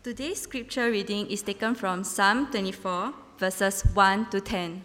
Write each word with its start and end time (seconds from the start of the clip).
Today's 0.00 0.40
scripture 0.40 0.92
reading 0.92 1.26
is 1.26 1.42
taken 1.42 1.74
from 1.74 2.04
Psalm 2.04 2.46
24, 2.52 3.12
verses 3.36 3.82
1 3.82 4.30
to 4.30 4.40
10. 4.40 4.84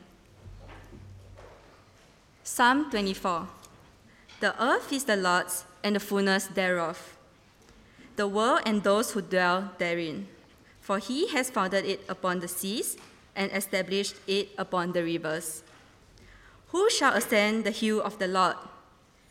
Psalm 2.41 2.89
24 2.89 3.47
The 4.39 4.59
earth 4.61 4.91
is 4.91 5.03
the 5.03 5.15
Lord's 5.15 5.65
and 5.83 5.95
the 5.95 5.99
fullness 5.99 6.47
thereof, 6.47 7.15
the 8.15 8.27
world 8.27 8.61
and 8.65 8.81
those 8.81 9.11
who 9.11 9.21
dwell 9.21 9.69
therein. 9.77 10.27
For 10.81 10.97
he 10.97 11.27
has 11.27 11.51
founded 11.51 11.85
it 11.85 12.01
upon 12.09 12.39
the 12.39 12.47
seas 12.47 12.97
and 13.35 13.51
established 13.51 14.15
it 14.25 14.49
upon 14.57 14.93
the 14.93 15.03
rivers. 15.03 15.61
Who 16.69 16.89
shall 16.89 17.13
ascend 17.13 17.65
the 17.65 17.71
hill 17.71 18.01
of 18.01 18.17
the 18.17 18.27
Lord? 18.27 18.57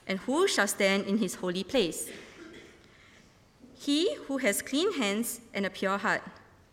And 0.07 0.21
who 0.21 0.47
shall 0.47 0.69
stand 0.69 1.07
in 1.07 1.19
his 1.19 1.35
holy 1.35 1.65
place? 1.65 2.09
He 3.83 4.15
who 4.29 4.39
has 4.39 4.63
clean 4.63 4.93
hands 4.93 5.41
and 5.53 5.67
a 5.67 5.71
pure 5.71 5.99
heart, 5.99 6.23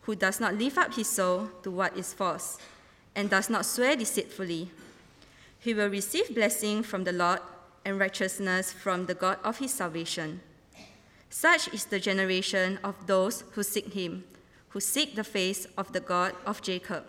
who 0.02 0.14
does 0.14 0.38
not 0.38 0.54
lift 0.54 0.78
up 0.78 0.94
his 0.94 1.08
soul 1.08 1.50
to 1.64 1.70
what 1.70 1.96
is 1.96 2.14
false, 2.14 2.56
and 3.16 3.28
does 3.28 3.50
not 3.50 3.66
swear 3.66 3.96
deceitfully, 3.96 4.70
he 5.58 5.74
will 5.74 5.88
receive 5.88 6.32
blessing 6.32 6.84
from 6.84 7.02
the 7.02 7.12
Lord 7.12 7.40
and 7.84 7.98
righteousness 7.98 8.72
from 8.72 9.06
the 9.06 9.14
God 9.14 9.38
of 9.42 9.58
his 9.58 9.74
salvation. 9.74 10.40
Such 11.28 11.66
is 11.74 11.86
the 11.86 11.98
generation 11.98 12.78
of 12.84 12.94
those 13.08 13.42
who 13.54 13.64
seek 13.64 13.92
him, 13.92 14.22
who 14.68 14.78
seek 14.78 15.16
the 15.16 15.24
face 15.24 15.66
of 15.76 15.92
the 15.92 15.98
God 15.98 16.34
of 16.46 16.62
Jacob. 16.62 17.06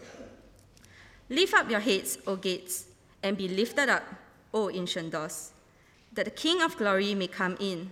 Lift 1.29 1.53
up 1.53 1.69
your 1.69 1.79
heads, 1.79 2.17
O 2.25 2.37
gates, 2.37 2.87
and 3.21 3.37
be 3.37 3.47
lifted 3.47 3.87
up, 3.87 4.03
O 4.51 4.71
ancient 4.71 5.11
doors, 5.11 5.51
that 6.11 6.25
the 6.25 6.31
King 6.31 6.59
of 6.63 6.75
glory 6.75 7.13
may 7.13 7.27
come 7.27 7.55
in. 7.59 7.91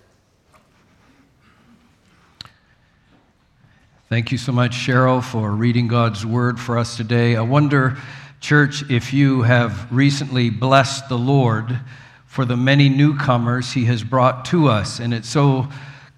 Thank 4.11 4.33
you 4.33 4.37
so 4.37 4.51
much, 4.51 4.71
Cheryl, 4.71 5.23
for 5.23 5.51
reading 5.51 5.87
God's 5.87 6.25
word 6.25 6.59
for 6.59 6.77
us 6.77 6.97
today. 6.97 7.37
I 7.37 7.41
wonder, 7.43 7.95
church, 8.41 8.83
if 8.91 9.13
you 9.13 9.43
have 9.43 9.89
recently 9.89 10.49
blessed 10.49 11.07
the 11.07 11.17
Lord 11.17 11.79
for 12.25 12.43
the 12.43 12.57
many 12.57 12.89
newcomers 12.89 13.71
he 13.71 13.85
has 13.85 14.03
brought 14.03 14.43
to 14.47 14.67
us. 14.67 14.99
And 14.99 15.13
it's 15.13 15.29
so 15.29 15.69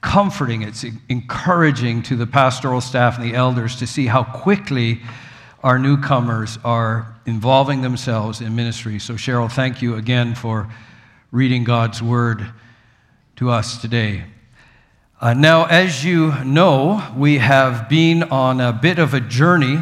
comforting, 0.02 0.64
it's 0.64 0.84
encouraging 1.08 2.02
to 2.02 2.16
the 2.16 2.26
pastoral 2.26 2.82
staff 2.82 3.20
and 3.20 3.32
the 3.32 3.36
elders 3.36 3.76
to 3.76 3.86
see 3.86 4.08
how 4.08 4.24
quickly 4.24 5.00
our 5.62 5.78
newcomers 5.78 6.58
are 6.66 7.16
involving 7.28 7.84
themselves 7.84 8.42
in 8.42 8.56
ministry. 8.56 8.98
So, 8.98 9.14
Cheryl, 9.14 9.52
thank 9.52 9.84
you 9.84 9.98
again 9.98 10.34
for 10.34 10.68
reading 11.30 11.64
God's 11.64 12.02
word 12.02 12.44
to 13.36 13.52
us 13.52 13.80
today. 13.80 14.24
Uh, 15.24 15.34
now, 15.34 15.64
as 15.64 16.04
you 16.04 16.34
know, 16.44 17.02
we 17.16 17.38
have 17.38 17.88
been 17.88 18.24
on 18.24 18.60
a 18.60 18.74
bit 18.74 19.00
of 19.00 19.14
a 19.14 19.22
journey, 19.22 19.80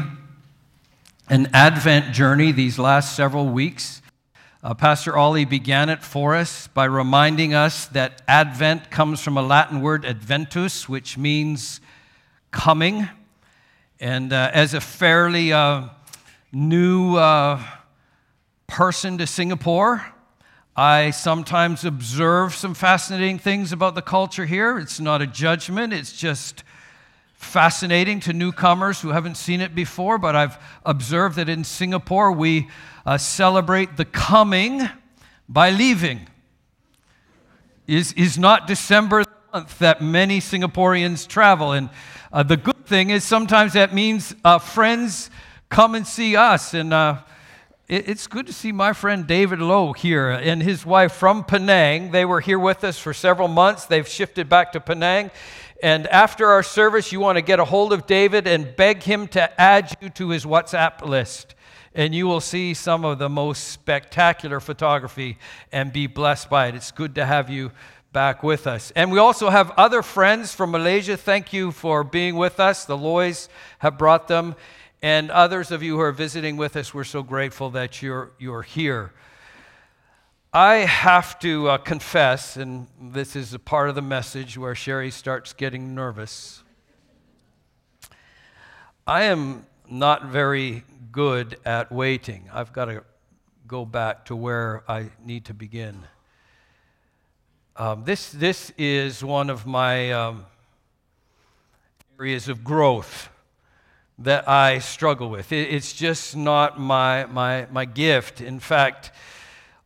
an 1.29 1.49
Advent 1.51 2.13
journey, 2.13 2.51
these 2.51 2.77
last 2.77 3.15
several 3.15 3.47
weeks. 3.47 4.03
Uh, 4.63 4.75
Pastor 4.75 5.17
Ollie 5.17 5.45
began 5.45 5.89
it 5.89 6.03
for 6.03 6.35
us 6.35 6.67
by 6.67 6.85
reminding 6.85 7.55
us 7.55 7.87
that 7.87 8.21
Advent 8.27 8.91
comes 8.91 9.19
from 9.19 9.35
a 9.35 9.41
Latin 9.41 9.81
word, 9.81 10.05
adventus, 10.05 10.87
which 10.87 11.17
means 11.17 11.81
coming. 12.51 13.09
And 13.99 14.31
uh, 14.31 14.51
as 14.53 14.75
a 14.75 14.79
fairly 14.79 15.51
uh, 15.51 15.85
new 16.51 17.15
uh, 17.15 17.59
person 18.67 19.17
to 19.17 19.25
Singapore, 19.25 20.05
I 20.75 21.11
sometimes 21.11 21.83
observe 21.83 22.55
some 22.55 22.73
fascinating 22.73 23.39
things 23.39 23.73
about 23.73 23.93
the 23.93 24.01
culture 24.01 24.45
here. 24.45 24.79
It's 24.79 25.01
not 25.01 25.21
a 25.21 25.27
judgment, 25.27 25.91
it's 25.91 26.13
just 26.13 26.63
fascinating 27.33 28.21
to 28.21 28.31
newcomers 28.33 29.01
who 29.01 29.09
haven't 29.09 29.35
seen 29.35 29.59
it 29.59 29.75
before. 29.75 30.17
But 30.17 30.35
I've 30.35 30.57
observed 30.85 31.35
that 31.35 31.49
in 31.49 31.65
Singapore, 31.65 32.31
we 32.31 32.69
uh, 33.05 33.17
celebrate 33.17 33.97
the 33.97 34.05
coming 34.05 34.87
by 35.49 35.71
leaving. 35.71 36.27
Is, 37.85 38.13
is 38.13 38.37
not 38.37 38.67
December 38.67 39.25
the 39.25 39.31
month 39.51 39.79
that 39.79 40.01
many 40.01 40.39
Singaporeans 40.39 41.27
travel. 41.27 41.73
And 41.73 41.89
uh, 42.31 42.43
the 42.43 42.55
good 42.55 42.85
thing 42.85 43.09
is 43.09 43.25
sometimes 43.25 43.73
that 43.73 43.93
means 43.93 44.33
uh, 44.45 44.59
friends 44.59 45.29
come 45.67 45.95
and 45.95 46.07
see 46.07 46.37
us. 46.37 46.73
And 46.73 46.93
uh, 46.93 47.17
it's 47.91 48.25
good 48.25 48.47
to 48.47 48.53
see 48.53 48.71
my 48.71 48.93
friend 48.93 49.27
David 49.27 49.59
Lowe 49.59 49.91
here 49.91 50.29
and 50.29 50.63
his 50.63 50.85
wife 50.85 51.11
from 51.11 51.43
Penang. 51.43 52.11
They 52.11 52.23
were 52.23 52.39
here 52.39 52.57
with 52.57 52.85
us 52.85 52.97
for 52.97 53.13
several 53.13 53.49
months. 53.49 53.83
They've 53.85 54.07
shifted 54.07 54.47
back 54.47 54.71
to 54.71 54.79
Penang. 54.79 55.29
And 55.83 56.07
after 56.07 56.47
our 56.47 56.63
service, 56.63 57.11
you 57.11 57.19
want 57.19 57.35
to 57.35 57.41
get 57.41 57.59
a 57.59 57.65
hold 57.65 57.91
of 57.91 58.07
David 58.07 58.47
and 58.47 58.73
beg 58.77 59.03
him 59.03 59.27
to 59.29 59.59
add 59.59 59.93
you 59.99 60.07
to 60.11 60.29
his 60.29 60.45
WhatsApp 60.45 61.05
list. 61.05 61.53
And 61.93 62.15
you 62.15 62.27
will 62.27 62.39
see 62.39 62.73
some 62.73 63.03
of 63.03 63.19
the 63.19 63.27
most 63.27 63.67
spectacular 63.67 64.61
photography 64.61 65.37
and 65.73 65.91
be 65.91 66.07
blessed 66.07 66.49
by 66.49 66.67
it. 66.67 66.75
It's 66.75 66.91
good 66.91 67.15
to 67.15 67.25
have 67.25 67.49
you 67.49 67.73
back 68.13 68.41
with 68.41 68.67
us. 68.67 68.93
And 68.95 69.11
we 69.11 69.19
also 69.19 69.49
have 69.49 69.71
other 69.71 70.01
friends 70.01 70.55
from 70.55 70.71
Malaysia. 70.71 71.17
Thank 71.17 71.51
you 71.51 71.71
for 71.71 72.05
being 72.05 72.37
with 72.37 72.57
us. 72.61 72.85
The 72.85 72.97
Loys 72.97 73.49
have 73.79 73.97
brought 73.97 74.29
them. 74.29 74.55
And 75.03 75.31
others 75.31 75.71
of 75.71 75.81
you 75.81 75.95
who 75.95 76.01
are 76.01 76.11
visiting 76.11 76.57
with 76.57 76.75
us, 76.75 76.93
we're 76.93 77.03
so 77.03 77.23
grateful 77.23 77.71
that 77.71 78.03
you're, 78.03 78.33
you're 78.37 78.61
here. 78.61 79.11
I 80.53 80.75
have 80.75 81.39
to 81.39 81.69
uh, 81.69 81.77
confess, 81.79 82.55
and 82.55 82.85
this 83.01 83.35
is 83.35 83.51
a 83.55 83.59
part 83.59 83.89
of 83.89 83.95
the 83.95 84.03
message 84.03 84.59
where 84.59 84.75
Sherry 84.75 85.09
starts 85.09 85.53
getting 85.53 85.95
nervous. 85.95 86.61
I 89.07 89.23
am 89.23 89.65
not 89.89 90.25
very 90.25 90.83
good 91.11 91.57
at 91.65 91.91
waiting. 91.91 92.47
I've 92.53 92.71
got 92.71 92.85
to 92.85 93.03
go 93.65 93.85
back 93.85 94.25
to 94.25 94.35
where 94.35 94.83
I 94.87 95.09
need 95.25 95.45
to 95.45 95.55
begin. 95.55 96.03
Um, 97.75 98.03
this, 98.03 98.31
this 98.31 98.71
is 98.77 99.23
one 99.23 99.49
of 99.49 99.65
my 99.65 100.11
um, 100.11 100.45
areas 102.19 102.47
of 102.47 102.63
growth 102.63 103.30
that 104.23 104.47
I 104.47 104.79
struggle 104.79 105.29
with. 105.29 105.51
It's 105.51 105.93
just 105.93 106.35
not 106.35 106.79
my, 106.79 107.25
my, 107.25 107.67
my 107.71 107.85
gift. 107.85 108.41
In 108.41 108.59
fact, 108.59 109.11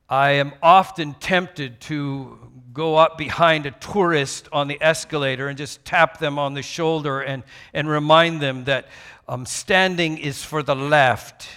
I 0.09 0.31
am 0.31 0.53
often 0.62 1.13
tempted 1.16 1.79
to 1.81 2.38
go 2.73 2.96
up 2.96 3.18
behind 3.18 3.66
a 3.66 3.72
tourist 3.72 4.50
on 4.51 4.68
the 4.68 4.78
escalator 4.81 5.47
and 5.47 5.57
just 5.57 5.85
tap 5.85 6.19
them 6.19 6.38
on 6.38 6.53
the 6.53 6.62
shoulder 6.62 7.22
and, 7.22 7.44
and 7.73 7.88
remind 7.88 8.41
them 8.41 8.66
that 8.66 8.88
um, 9.28 9.46
standing 9.46 10.18
is 10.18 10.44
for 10.44 10.62
the 10.62 10.75
left. 10.75 11.47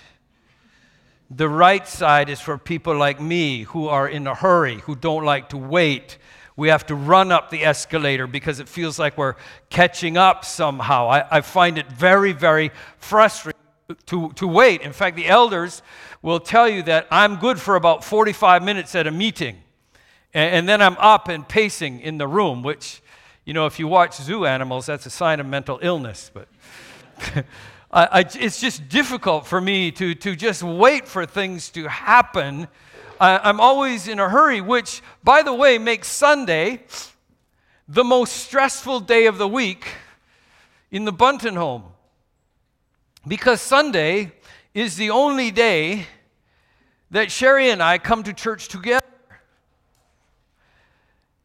The 1.30 1.48
right 1.48 1.86
side 1.86 2.30
is 2.30 2.40
for 2.40 2.56
people 2.56 2.96
like 2.96 3.20
me 3.20 3.64
who 3.64 3.88
are 3.88 4.08
in 4.08 4.26
a 4.26 4.34
hurry, 4.34 4.76
who 4.76 4.94
don't 4.94 5.24
like 5.24 5.48
to 5.50 5.58
wait 5.58 6.16
we 6.58 6.70
have 6.70 6.84
to 6.84 6.96
run 6.96 7.30
up 7.30 7.50
the 7.50 7.64
escalator 7.64 8.26
because 8.26 8.58
it 8.58 8.68
feels 8.68 8.98
like 8.98 9.16
we're 9.16 9.36
catching 9.70 10.16
up 10.16 10.44
somehow. 10.44 11.08
I, 11.08 11.36
I 11.36 11.40
find 11.40 11.78
it 11.78 11.86
very, 11.86 12.32
very 12.32 12.72
frustrating 12.98 13.60
to, 14.06 14.32
to 14.32 14.48
wait. 14.48 14.80
In 14.80 14.92
fact, 14.92 15.14
the 15.14 15.28
elders 15.28 15.82
will 16.20 16.40
tell 16.40 16.68
you 16.68 16.82
that 16.82 17.06
I'm 17.12 17.36
good 17.36 17.60
for 17.60 17.76
about 17.76 18.02
45 18.02 18.64
minutes 18.64 18.96
at 18.96 19.06
a 19.06 19.12
meeting. 19.12 19.58
And, 20.34 20.52
and 20.52 20.68
then 20.68 20.82
I'm 20.82 20.96
up 20.98 21.28
and 21.28 21.48
pacing 21.48 22.00
in 22.00 22.18
the 22.18 22.26
room, 22.26 22.64
which, 22.64 23.02
you 23.44 23.54
know, 23.54 23.66
if 23.66 23.78
you 23.78 23.86
watch 23.86 24.16
zoo 24.16 24.44
animals, 24.44 24.86
that's 24.86 25.06
a 25.06 25.10
sign 25.10 25.38
of 25.38 25.46
mental 25.46 25.78
illness. 25.80 26.28
But. 26.34 26.48
I, 27.92 28.04
I, 28.06 28.24
it's 28.34 28.60
just 28.60 28.88
difficult 28.88 29.46
for 29.46 29.60
me 29.60 29.92
to, 29.92 30.12
to 30.16 30.34
just 30.34 30.64
wait 30.64 31.06
for 31.06 31.24
things 31.24 31.70
to 31.70 31.88
happen 31.88 32.66
I'm 33.20 33.60
always 33.60 34.06
in 34.06 34.20
a 34.20 34.28
hurry, 34.28 34.60
which, 34.60 35.02
by 35.24 35.42
the 35.42 35.52
way, 35.52 35.78
makes 35.78 36.08
Sunday 36.08 36.84
the 37.88 38.04
most 38.04 38.32
stressful 38.36 39.00
day 39.00 39.26
of 39.26 39.38
the 39.38 39.48
week 39.48 39.88
in 40.90 41.04
the 41.04 41.12
Bunton 41.12 41.56
home. 41.56 41.84
Because 43.26 43.60
Sunday 43.60 44.32
is 44.72 44.96
the 44.96 45.10
only 45.10 45.50
day 45.50 46.06
that 47.10 47.32
Sherry 47.32 47.70
and 47.70 47.82
I 47.82 47.98
come 47.98 48.22
to 48.22 48.32
church 48.32 48.68
together. 48.68 49.04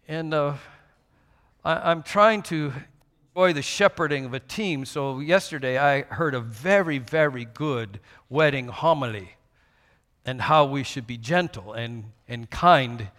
And 0.08 0.34
uh, 0.34 0.56
I, 1.66 1.92
I'm 1.92 2.04
trying 2.04 2.44
to 2.44 2.72
enjoy 3.36 3.54
the 3.54 3.64
shepherding 3.64 4.26
of 4.26 4.36
a 4.36 4.40
team. 4.40 4.86
So 4.86 5.20
yesterday 5.20 5.80
I 5.80 6.04
heard 6.04 6.36
a 6.36 6.40
very, 6.40 7.00
very 7.00 7.46
good 7.46 8.00
wedding 8.30 8.68
homily 8.68 9.38
and 10.26 10.42
how 10.42 10.66
we 10.66 10.84
should 10.84 11.06
be 11.06 11.18
gentle 11.18 11.74
and, 11.74 12.06
and 12.28 12.50
kind. 12.50 13.10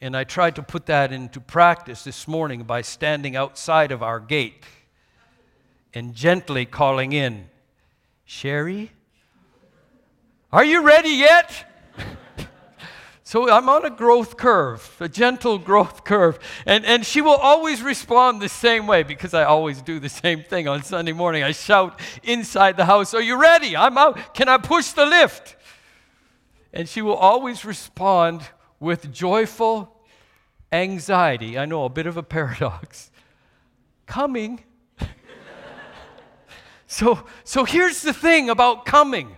And 0.00 0.16
I 0.16 0.24
tried 0.24 0.56
to 0.56 0.62
put 0.62 0.86
that 0.86 1.12
into 1.12 1.40
practice 1.40 2.04
this 2.04 2.26
morning 2.26 2.62
by 2.62 2.82
standing 2.82 3.36
outside 3.36 3.92
of 3.92 4.02
our 4.02 4.20
gate 4.20 4.64
and 5.92 6.14
gently 6.14 6.64
calling 6.64 7.12
in, 7.12 7.46
Sherry, 8.24 8.92
are 10.52 10.64
you 10.64 10.82
ready 10.82 11.10
yet? 11.10 11.66
so 13.22 13.50
I'm 13.50 13.68
on 13.68 13.84
a 13.84 13.90
growth 13.90 14.36
curve, 14.36 14.96
a 15.00 15.08
gentle 15.08 15.58
growth 15.58 16.04
curve. 16.04 16.38
And, 16.64 16.86
and 16.86 17.04
she 17.04 17.20
will 17.20 17.36
always 17.36 17.82
respond 17.82 18.40
the 18.40 18.48
same 18.48 18.86
way 18.86 19.02
because 19.02 19.34
I 19.34 19.44
always 19.44 19.82
do 19.82 19.98
the 19.98 20.08
same 20.08 20.42
thing 20.42 20.68
on 20.68 20.82
Sunday 20.82 21.12
morning. 21.12 21.42
I 21.42 21.52
shout 21.52 22.00
inside 22.22 22.76
the 22.76 22.86
house, 22.86 23.12
Are 23.12 23.20
you 23.20 23.38
ready? 23.38 23.76
I'm 23.76 23.98
out. 23.98 24.34
Can 24.34 24.48
I 24.48 24.56
push 24.56 24.92
the 24.92 25.04
lift? 25.04 25.56
And 26.78 26.88
she 26.88 27.02
will 27.02 27.16
always 27.16 27.64
respond 27.64 28.40
with 28.78 29.12
joyful 29.12 29.96
anxiety. 30.70 31.58
I 31.58 31.64
know, 31.64 31.84
a 31.84 31.88
bit 31.88 32.06
of 32.06 32.16
a 32.16 32.22
paradox. 32.22 33.10
Coming. 34.06 34.62
so, 36.86 37.26
so 37.42 37.64
here's 37.64 38.02
the 38.02 38.12
thing 38.12 38.48
about 38.48 38.86
coming. 38.86 39.36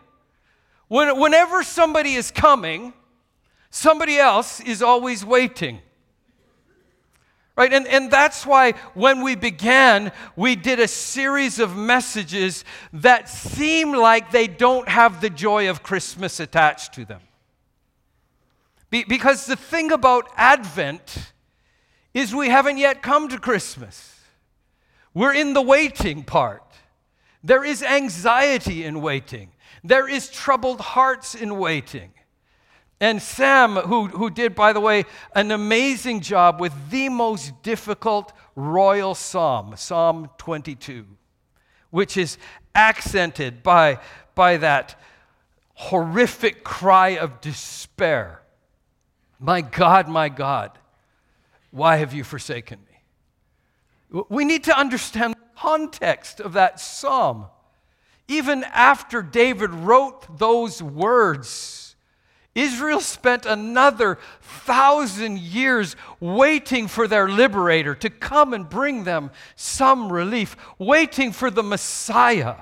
When, 0.89 1.19
whenever 1.19 1.63
somebody 1.63 2.13
is 2.13 2.31
coming, 2.31 2.93
somebody 3.71 4.19
else 4.19 4.61
is 4.61 4.83
always 4.83 5.25
waiting. 5.25 5.81
Right? 7.57 7.73
And, 7.73 7.87
and 7.87 8.11
that's 8.11 8.45
why 8.45 8.73
when 8.93 9.23
we 9.23 9.35
began, 9.35 10.13
we 10.37 10.57
did 10.57 10.79
a 10.79 10.89
series 10.89 11.59
of 11.59 11.75
messages 11.75 12.67
that 12.93 13.31
seem 13.31 13.93
like 13.93 14.31
they 14.31 14.47
don't 14.47 14.91
have 14.91 15.23
the 15.23 15.31
joy 15.31 15.71
of 15.71 15.83
Christmas 15.83 16.39
attached 16.39 16.93
to 16.97 17.07
them. 17.07 17.23
Be, 18.91 19.05
because 19.05 19.47
the 19.47 19.57
thing 19.57 19.93
about 19.93 20.29
Advent 20.37 21.33
is 22.13 22.35
we 22.35 22.49
haven't 22.49 22.79
yet 22.79 23.03
come 23.03 23.29
to 23.29 23.39
Christmas. 23.39 24.21
We're 25.15 25.35
in 25.35 25.55
the 25.55 25.63
waiting 25.63 26.25
part. 26.25 26.65
There 27.43 27.65
is 27.65 27.83
anxiety 27.83 28.85
in 28.85 29.01
waiting, 29.01 29.53
there 29.83 30.09
is 30.09 30.29
troubled 30.29 30.81
hearts 30.81 31.35
in 31.35 31.59
waiting. 31.59 32.13
And 33.03 33.23
Sam, 33.23 33.77
who, 33.77 34.09
who 34.09 34.29
did, 34.29 34.55
by 34.55 34.75
the 34.75 34.81
way, 34.81 35.07
an 35.35 35.53
amazing 35.53 36.21
job 36.21 36.61
with 36.61 36.91
the 36.91 37.09
most 37.09 37.63
difficult 37.63 38.35
royal 38.55 39.15
psalm, 39.15 39.73
Psalm 39.79 40.29
22, 40.37 41.07
which 41.89 42.19
is 42.19 42.37
accented 42.75 43.63
by, 43.63 44.01
by 44.35 44.59
that 44.59 45.01
horrific 45.73 46.63
cry 46.63 47.17
of 47.17 47.41
despair. 47.41 48.40
My 49.41 49.63
God, 49.63 50.07
my 50.07 50.29
God, 50.29 50.73
why 51.71 51.97
have 51.97 52.13
you 52.13 52.25
forsaken 52.25 52.79
me? 54.13 54.23
We 54.29 54.45
need 54.45 54.65
to 54.65 54.79
understand 54.79 55.35
the 55.35 55.59
context 55.61 56.41
of 56.41 56.53
that 56.53 56.79
psalm. 56.79 57.47
Even 58.29 58.65
after 58.65 59.23
David 59.23 59.71
wrote 59.71 60.39
those 60.39 60.83
words, 60.83 61.97
Israel 62.55 63.01
spent 63.01 63.47
another 63.47 64.19
thousand 64.43 65.39
years 65.39 65.97
waiting 66.19 66.87
for 66.87 67.09
their 67.09 67.29
liberator 67.29 67.95
to 67.95 68.11
come 68.11 68.53
and 68.53 68.69
bring 68.69 69.05
them 69.05 69.31
some 69.57 70.13
relief, 70.13 70.57
waiting 70.79 71.33
for 71.33 71.51
the 71.51 71.63
Messiah 71.63 72.57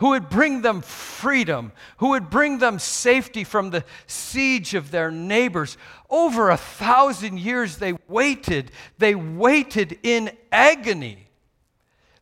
who 0.00 0.08
would 0.08 0.30
bring 0.30 0.62
them 0.62 0.80
freedom, 0.80 1.72
who 1.98 2.08
would 2.08 2.30
bring 2.30 2.56
them 2.56 2.78
safety 2.78 3.44
from 3.44 3.68
the 3.68 3.84
siege 4.06 4.74
of 4.74 4.90
their 4.90 5.10
neighbors. 5.10 5.76
Over 6.08 6.48
a 6.48 6.56
thousand 6.56 7.38
years 7.38 7.76
they 7.76 7.92
waited. 8.08 8.72
They 8.96 9.14
waited 9.14 9.98
in 10.02 10.30
agony. 10.50 11.28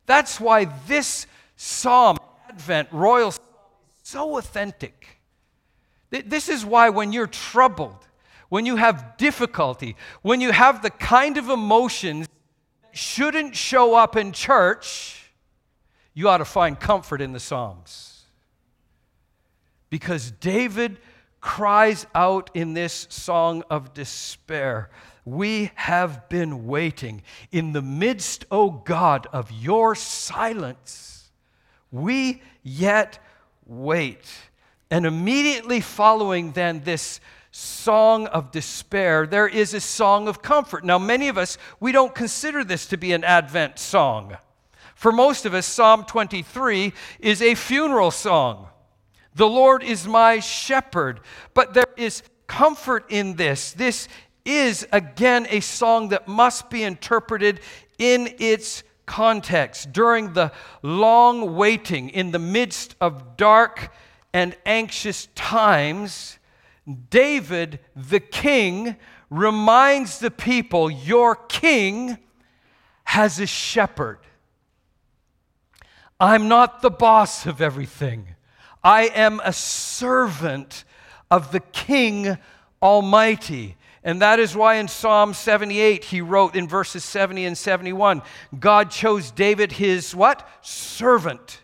That's 0.06 0.40
why 0.40 0.64
this 0.88 1.28
psalm, 1.54 2.18
Advent, 2.48 2.88
Royal 2.90 3.30
Psalm, 3.30 3.44
is 4.02 4.08
so 4.10 4.38
authentic. 4.38 5.20
This 6.10 6.48
is 6.48 6.64
why 6.64 6.88
when 6.88 7.12
you're 7.12 7.28
troubled, 7.28 8.08
when 8.48 8.66
you 8.66 8.74
have 8.74 9.16
difficulty, 9.18 9.94
when 10.22 10.40
you 10.40 10.50
have 10.50 10.82
the 10.82 10.90
kind 10.90 11.36
of 11.36 11.48
emotions 11.48 12.26
that 12.26 12.96
shouldn't 12.96 13.54
show 13.54 13.94
up 13.94 14.16
in 14.16 14.32
church, 14.32 15.27
you 16.18 16.28
ought 16.28 16.38
to 16.38 16.44
find 16.44 16.80
comfort 16.80 17.20
in 17.20 17.32
the 17.32 17.38
Psalms. 17.38 18.24
Because 19.88 20.32
David 20.32 20.98
cries 21.40 22.08
out 22.12 22.50
in 22.54 22.74
this 22.74 23.06
song 23.08 23.62
of 23.70 23.94
despair 23.94 24.90
We 25.24 25.70
have 25.76 26.28
been 26.28 26.66
waiting 26.66 27.22
in 27.52 27.72
the 27.72 27.82
midst, 27.82 28.46
O 28.50 28.68
God, 28.68 29.28
of 29.32 29.52
your 29.52 29.94
silence. 29.94 31.30
We 31.92 32.42
yet 32.64 33.20
wait. 33.64 34.26
And 34.90 35.06
immediately 35.06 35.80
following 35.80 36.50
then 36.50 36.80
this 36.80 37.20
song 37.52 38.26
of 38.26 38.50
despair, 38.50 39.24
there 39.24 39.46
is 39.46 39.72
a 39.72 39.80
song 39.80 40.26
of 40.26 40.42
comfort. 40.42 40.84
Now, 40.84 40.98
many 40.98 41.28
of 41.28 41.38
us, 41.38 41.58
we 41.78 41.92
don't 41.92 42.12
consider 42.12 42.64
this 42.64 42.86
to 42.86 42.96
be 42.96 43.12
an 43.12 43.22
Advent 43.22 43.78
song. 43.78 44.36
For 44.98 45.12
most 45.12 45.46
of 45.46 45.54
us, 45.54 45.64
Psalm 45.64 46.02
23 46.06 46.92
is 47.20 47.40
a 47.40 47.54
funeral 47.54 48.10
song. 48.10 48.66
The 49.32 49.46
Lord 49.46 49.84
is 49.84 50.08
my 50.08 50.40
shepherd. 50.40 51.20
But 51.54 51.72
there 51.72 51.94
is 51.96 52.24
comfort 52.48 53.06
in 53.08 53.36
this. 53.36 53.70
This 53.70 54.08
is, 54.44 54.88
again, 54.90 55.46
a 55.50 55.60
song 55.60 56.08
that 56.08 56.26
must 56.26 56.68
be 56.68 56.82
interpreted 56.82 57.60
in 57.98 58.34
its 58.40 58.82
context. 59.06 59.92
During 59.92 60.32
the 60.32 60.50
long 60.82 61.54
waiting, 61.54 62.08
in 62.08 62.32
the 62.32 62.40
midst 62.40 62.96
of 63.00 63.36
dark 63.36 63.92
and 64.32 64.56
anxious 64.66 65.28
times, 65.36 66.40
David, 67.08 67.78
the 67.94 68.18
king, 68.18 68.96
reminds 69.30 70.18
the 70.18 70.32
people, 70.32 70.90
Your 70.90 71.36
king 71.36 72.18
has 73.04 73.38
a 73.38 73.46
shepherd. 73.46 74.18
I'm 76.20 76.48
not 76.48 76.82
the 76.82 76.90
boss 76.90 77.46
of 77.46 77.60
everything. 77.60 78.34
I 78.82 79.04
am 79.04 79.40
a 79.44 79.52
servant 79.52 80.84
of 81.30 81.52
the 81.52 81.60
King 81.60 82.38
Almighty. 82.82 83.76
And 84.02 84.22
that 84.22 84.40
is 84.40 84.56
why 84.56 84.76
in 84.76 84.88
Psalm 84.88 85.34
78 85.34 86.04
he 86.04 86.20
wrote 86.20 86.56
in 86.56 86.68
verses 86.68 87.04
70 87.04 87.44
and 87.44 87.58
71, 87.58 88.22
God 88.58 88.90
chose 88.90 89.30
David 89.30 89.72
his 89.72 90.14
what? 90.14 90.48
Servant 90.62 91.62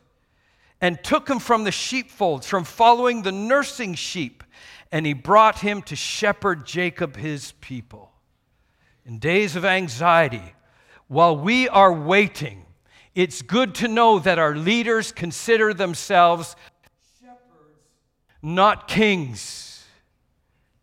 and 0.80 1.02
took 1.02 1.30
him 1.30 1.38
from 1.38 1.64
the 1.64 1.72
sheepfolds, 1.72 2.46
from 2.46 2.62
following 2.62 3.22
the 3.22 3.32
nursing 3.32 3.94
sheep, 3.94 4.44
and 4.92 5.06
he 5.06 5.14
brought 5.14 5.60
him 5.60 5.80
to 5.80 5.96
shepherd 5.96 6.66
Jacob 6.66 7.16
his 7.16 7.52
people. 7.62 8.12
In 9.06 9.18
days 9.18 9.56
of 9.56 9.64
anxiety, 9.64 10.54
while 11.08 11.38
we 11.38 11.70
are 11.70 11.90
waiting, 11.90 12.63
it's 13.14 13.42
good 13.42 13.74
to 13.76 13.88
know 13.88 14.18
that 14.18 14.38
our 14.38 14.56
leaders 14.56 15.12
consider 15.12 15.72
themselves 15.72 16.56
shepherds, 17.20 17.40
not 18.42 18.88
kings. 18.88 19.84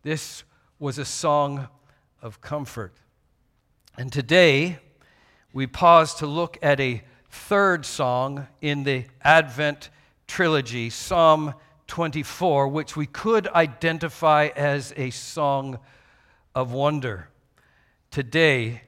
This 0.02 0.44
was 0.78 0.98
a 0.98 1.04
song 1.04 1.68
of 2.22 2.40
comfort. 2.40 2.94
And 3.98 4.10
today, 4.10 4.78
we 5.52 5.66
pause 5.66 6.14
to 6.16 6.26
look 6.26 6.58
at 6.62 6.80
a 6.80 7.02
third 7.28 7.84
song 7.84 8.46
in 8.60 8.84
the 8.84 9.04
Advent 9.22 9.90
trilogy, 10.26 10.88
Psalm 10.88 11.54
24, 11.86 12.68
which 12.68 12.96
we 12.96 13.04
could 13.06 13.46
identify 13.48 14.48
as 14.56 14.94
a 14.96 15.10
song 15.10 15.78
of 16.54 16.72
wonder. 16.72 17.28
Today, 18.10 18.82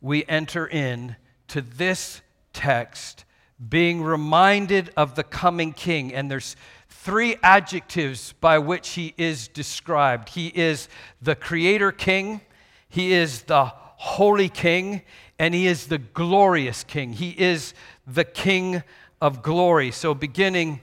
we 0.00 0.24
enter 0.26 0.64
in 0.64 1.16
to 1.48 1.60
this 1.60 2.20
text 2.56 3.26
being 3.68 4.02
reminded 4.02 4.90
of 4.96 5.14
the 5.14 5.22
coming 5.22 5.72
king. 5.72 6.12
And 6.12 6.30
there's 6.30 6.56
three 6.88 7.36
adjectives 7.42 8.32
by 8.40 8.58
which 8.58 8.90
he 8.90 9.14
is 9.18 9.48
described 9.48 10.30
he 10.30 10.48
is 10.48 10.88
the 11.20 11.34
creator 11.36 11.92
king, 11.92 12.40
he 12.88 13.12
is 13.12 13.42
the 13.42 13.66
holy 13.66 14.48
king, 14.48 15.02
and 15.38 15.54
he 15.54 15.66
is 15.66 15.86
the 15.86 15.98
glorious 15.98 16.82
king. 16.82 17.12
He 17.12 17.30
is 17.30 17.74
the 18.06 18.24
king 18.24 18.82
of 19.20 19.42
glory. 19.42 19.90
So, 19.90 20.14
beginning 20.14 20.80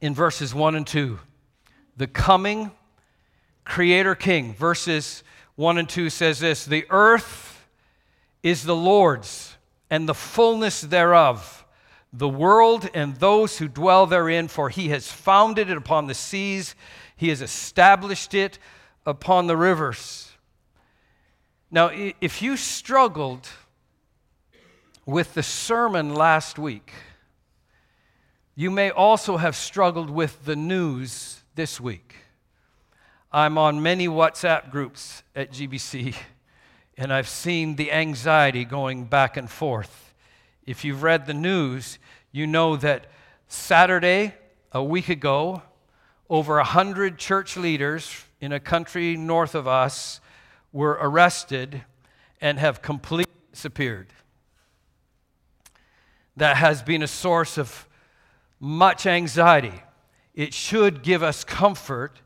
in 0.00 0.14
verses 0.14 0.54
1 0.54 0.74
and 0.74 0.86
2, 0.86 1.18
the 1.96 2.06
coming 2.06 2.70
creator 3.64 4.14
king. 4.14 4.54
Verses 4.54 5.22
1 5.56 5.78
and 5.78 5.88
2 5.88 6.10
says 6.10 6.40
this 6.40 6.64
The 6.64 6.86
earth 6.90 7.66
is 8.42 8.64
the 8.64 8.76
Lord's 8.76 9.51
and 9.92 10.08
the 10.08 10.14
fullness 10.14 10.80
thereof, 10.80 11.66
the 12.14 12.26
world 12.26 12.88
and 12.94 13.14
those 13.16 13.58
who 13.58 13.68
dwell 13.68 14.06
therein, 14.06 14.48
for 14.48 14.70
he 14.70 14.88
has 14.88 15.12
founded 15.12 15.68
it 15.68 15.76
upon 15.76 16.06
the 16.06 16.14
seas, 16.14 16.74
he 17.14 17.28
has 17.28 17.42
established 17.42 18.32
it 18.32 18.58
upon 19.04 19.48
the 19.48 19.56
rivers. 19.56 20.30
Now, 21.70 21.90
if 22.22 22.40
you 22.40 22.56
struggled 22.56 23.46
with 25.04 25.34
the 25.34 25.42
sermon 25.42 26.14
last 26.14 26.58
week, 26.58 26.90
you 28.54 28.70
may 28.70 28.90
also 28.90 29.36
have 29.36 29.54
struggled 29.54 30.08
with 30.08 30.46
the 30.46 30.56
news 30.56 31.42
this 31.54 31.78
week. 31.78 32.14
I'm 33.30 33.58
on 33.58 33.82
many 33.82 34.08
WhatsApp 34.08 34.70
groups 34.70 35.22
at 35.36 35.52
GBC, 35.52 36.16
and 36.96 37.12
I've 37.12 37.28
seen 37.28 37.76
the 37.76 37.92
anxiety 37.92 38.64
going 38.64 39.04
back 39.04 39.36
and 39.36 39.50
forth. 39.50 40.12
If 40.66 40.84
you've 40.84 41.02
read 41.02 41.26
the 41.26 41.34
news, 41.34 41.98
you 42.30 42.46
know 42.46 42.76
that 42.76 43.06
Saturday, 43.48 44.34
a 44.72 44.82
week 44.82 45.08
ago, 45.08 45.62
over 46.28 46.56
100 46.56 47.18
church 47.18 47.56
leaders 47.56 48.24
in 48.40 48.52
a 48.52 48.60
country 48.60 49.16
north 49.16 49.54
of 49.54 49.66
us 49.66 50.20
were 50.72 50.98
arrested 51.00 51.82
and 52.40 52.58
have 52.58 52.82
completely 52.82 53.32
disappeared. 53.52 54.08
That 56.36 56.56
has 56.56 56.82
been 56.82 57.02
a 57.02 57.08
source 57.08 57.58
of 57.58 57.86
much 58.58 59.06
anxiety. 59.06 59.82
It 60.34 60.54
should 60.54 61.02
give 61.02 61.22
us 61.22 61.44
comfort. 61.44 62.20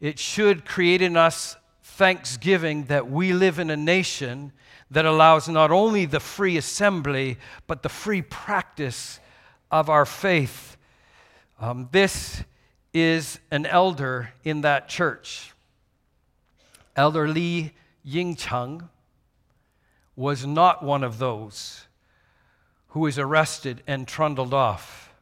It 0.00 0.18
should 0.18 0.64
create 0.64 1.00
in 1.00 1.16
us 1.16 1.56
thanksgiving 1.92 2.84
that 2.84 3.10
we 3.10 3.34
live 3.34 3.58
in 3.58 3.68
a 3.68 3.76
nation 3.76 4.52
that 4.90 5.04
allows 5.04 5.48
not 5.48 5.70
only 5.70 6.06
the 6.06 6.20
free 6.20 6.56
assembly, 6.56 7.38
but 7.66 7.82
the 7.82 7.88
free 7.88 8.22
practice 8.22 9.20
of 9.70 9.90
our 9.90 10.06
faith. 10.06 10.76
Um, 11.60 11.90
this 11.92 12.44
is 12.94 13.38
an 13.50 13.66
elder 13.66 14.32
in 14.42 14.62
that 14.62 14.88
church. 14.88 15.52
Elder 16.96 17.28
Li 17.28 17.72
Yingqiang 18.06 18.88
was 20.16 20.46
not 20.46 20.82
one 20.82 21.04
of 21.04 21.18
those 21.18 21.86
who 22.88 23.00
was 23.00 23.18
arrested 23.18 23.82
and 23.86 24.08
trundled 24.08 24.54
off. 24.54 25.12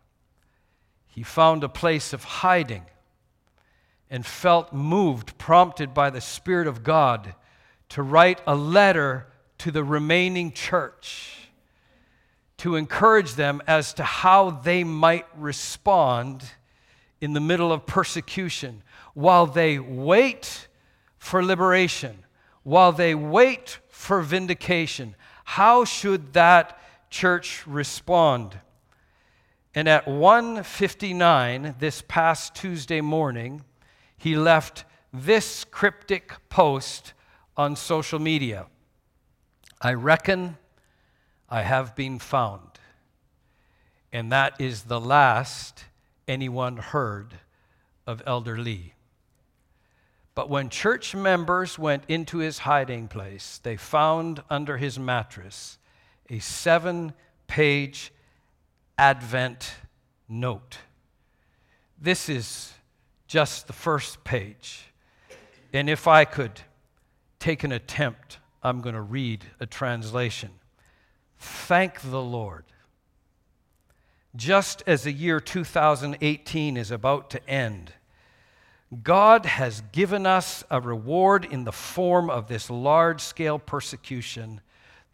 He 1.08 1.24
found 1.24 1.64
a 1.64 1.68
place 1.68 2.12
of 2.12 2.22
hiding 2.22 2.84
and 4.10 4.26
felt 4.26 4.72
moved, 4.72 5.38
prompted 5.38 5.94
by 5.94 6.10
the 6.10 6.20
Spirit 6.20 6.66
of 6.66 6.82
God, 6.82 7.34
to 7.90 8.02
write 8.02 8.40
a 8.46 8.54
letter 8.54 9.26
to 9.58 9.70
the 9.70 9.84
remaining 9.84 10.52
church 10.52 11.36
to 12.58 12.76
encourage 12.76 13.34
them 13.34 13.62
as 13.66 13.94
to 13.94 14.02
how 14.02 14.50
they 14.50 14.84
might 14.84 15.26
respond 15.34 16.42
in 17.20 17.32
the 17.32 17.40
middle 17.40 17.72
of 17.72 17.86
persecution 17.86 18.82
while 19.14 19.46
they 19.46 19.78
wait 19.78 20.68
for 21.16 21.42
liberation 21.42 22.24
while 22.62 22.92
they 22.92 23.14
wait 23.14 23.78
for 23.88 24.20
vindication. 24.20 25.14
How 25.44 25.84
should 25.84 26.32
that 26.34 26.78
church 27.10 27.66
respond? 27.66 28.58
And 29.74 29.88
at 29.88 30.06
1:59 30.06 31.74
this 31.78 32.02
past 32.06 32.54
Tuesday 32.54 33.00
morning, 33.00 33.64
he 34.20 34.36
left 34.36 34.84
this 35.14 35.64
cryptic 35.64 36.34
post 36.50 37.14
on 37.56 37.74
social 37.74 38.18
media. 38.18 38.66
I 39.80 39.94
reckon 39.94 40.58
I 41.48 41.62
have 41.62 41.96
been 41.96 42.18
found. 42.18 42.78
And 44.12 44.30
that 44.30 44.60
is 44.60 44.82
the 44.82 45.00
last 45.00 45.86
anyone 46.28 46.76
heard 46.76 47.32
of 48.06 48.22
Elder 48.26 48.58
Lee. 48.58 48.92
But 50.34 50.50
when 50.50 50.68
church 50.68 51.14
members 51.14 51.78
went 51.78 52.04
into 52.06 52.38
his 52.38 52.58
hiding 52.58 53.08
place, 53.08 53.58
they 53.62 53.78
found 53.78 54.42
under 54.50 54.76
his 54.76 54.98
mattress 54.98 55.78
a 56.28 56.40
seven 56.40 57.14
page 57.46 58.12
Advent 58.98 59.76
note. 60.28 60.76
This 61.98 62.28
is 62.28 62.74
just 63.30 63.68
the 63.68 63.72
first 63.72 64.24
page. 64.24 64.90
And 65.72 65.88
if 65.88 66.08
I 66.08 66.24
could 66.24 66.62
take 67.38 67.62
an 67.62 67.70
attempt, 67.70 68.38
I'm 68.60 68.80
going 68.80 68.96
to 68.96 69.00
read 69.00 69.44
a 69.60 69.66
translation. 69.66 70.50
Thank 71.38 72.00
the 72.00 72.20
Lord. 72.20 72.64
Just 74.34 74.82
as 74.84 75.04
the 75.04 75.12
year 75.12 75.38
2018 75.38 76.76
is 76.76 76.90
about 76.90 77.30
to 77.30 77.48
end, 77.48 77.92
God 79.00 79.46
has 79.46 79.84
given 79.92 80.26
us 80.26 80.64
a 80.68 80.80
reward 80.80 81.44
in 81.44 81.62
the 81.62 81.70
form 81.70 82.28
of 82.28 82.48
this 82.48 82.68
large 82.68 83.20
scale 83.20 83.60
persecution 83.60 84.60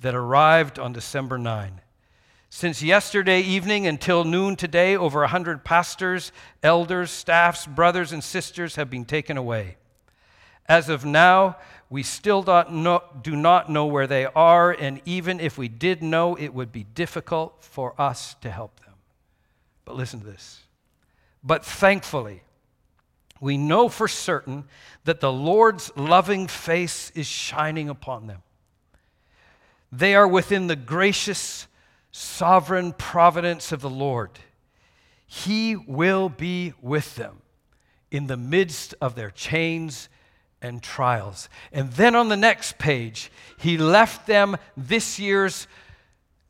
that 0.00 0.14
arrived 0.14 0.78
on 0.78 0.94
December 0.94 1.36
9. 1.36 1.82
Since 2.58 2.82
yesterday 2.82 3.42
evening 3.42 3.86
until 3.86 4.24
noon 4.24 4.56
today, 4.56 4.96
over 4.96 5.20
a 5.20 5.28
100 5.28 5.62
pastors, 5.62 6.32
elders, 6.62 7.10
staffs, 7.10 7.66
brothers, 7.66 8.12
and 8.12 8.24
sisters 8.24 8.76
have 8.76 8.88
been 8.88 9.04
taken 9.04 9.36
away. 9.36 9.76
As 10.64 10.88
of 10.88 11.04
now, 11.04 11.58
we 11.90 12.02
still 12.02 12.40
do 12.40 13.36
not 13.36 13.68
know 13.68 13.84
where 13.84 14.06
they 14.06 14.24
are, 14.24 14.72
and 14.72 15.02
even 15.04 15.38
if 15.38 15.58
we 15.58 15.68
did 15.68 16.02
know, 16.02 16.34
it 16.34 16.54
would 16.54 16.72
be 16.72 16.84
difficult 16.84 17.62
for 17.62 17.92
us 18.00 18.36
to 18.40 18.50
help 18.50 18.80
them. 18.80 18.94
But 19.84 19.96
listen 19.96 20.20
to 20.20 20.26
this. 20.26 20.62
But 21.44 21.62
thankfully, 21.62 22.42
we 23.38 23.58
know 23.58 23.90
for 23.90 24.08
certain 24.08 24.64
that 25.04 25.20
the 25.20 25.30
Lord's 25.30 25.94
loving 25.94 26.46
face 26.46 27.12
is 27.14 27.26
shining 27.26 27.90
upon 27.90 28.28
them. 28.28 28.40
They 29.92 30.14
are 30.14 30.26
within 30.26 30.68
the 30.68 30.76
gracious, 30.76 31.66
sovereign 32.16 32.94
providence 32.94 33.72
of 33.72 33.82
the 33.82 33.90
Lord. 33.90 34.30
He 35.26 35.76
will 35.76 36.30
be 36.30 36.72
with 36.80 37.14
them 37.16 37.42
in 38.10 38.26
the 38.26 38.38
midst 38.38 38.94
of 39.02 39.14
their 39.14 39.30
chains 39.30 40.08
and 40.62 40.82
trials. 40.82 41.50
And 41.72 41.92
then 41.92 42.14
on 42.14 42.30
the 42.30 42.36
next 42.36 42.78
page, 42.78 43.30
he 43.58 43.76
left 43.76 44.26
them 44.26 44.56
this 44.78 45.18
year's 45.18 45.66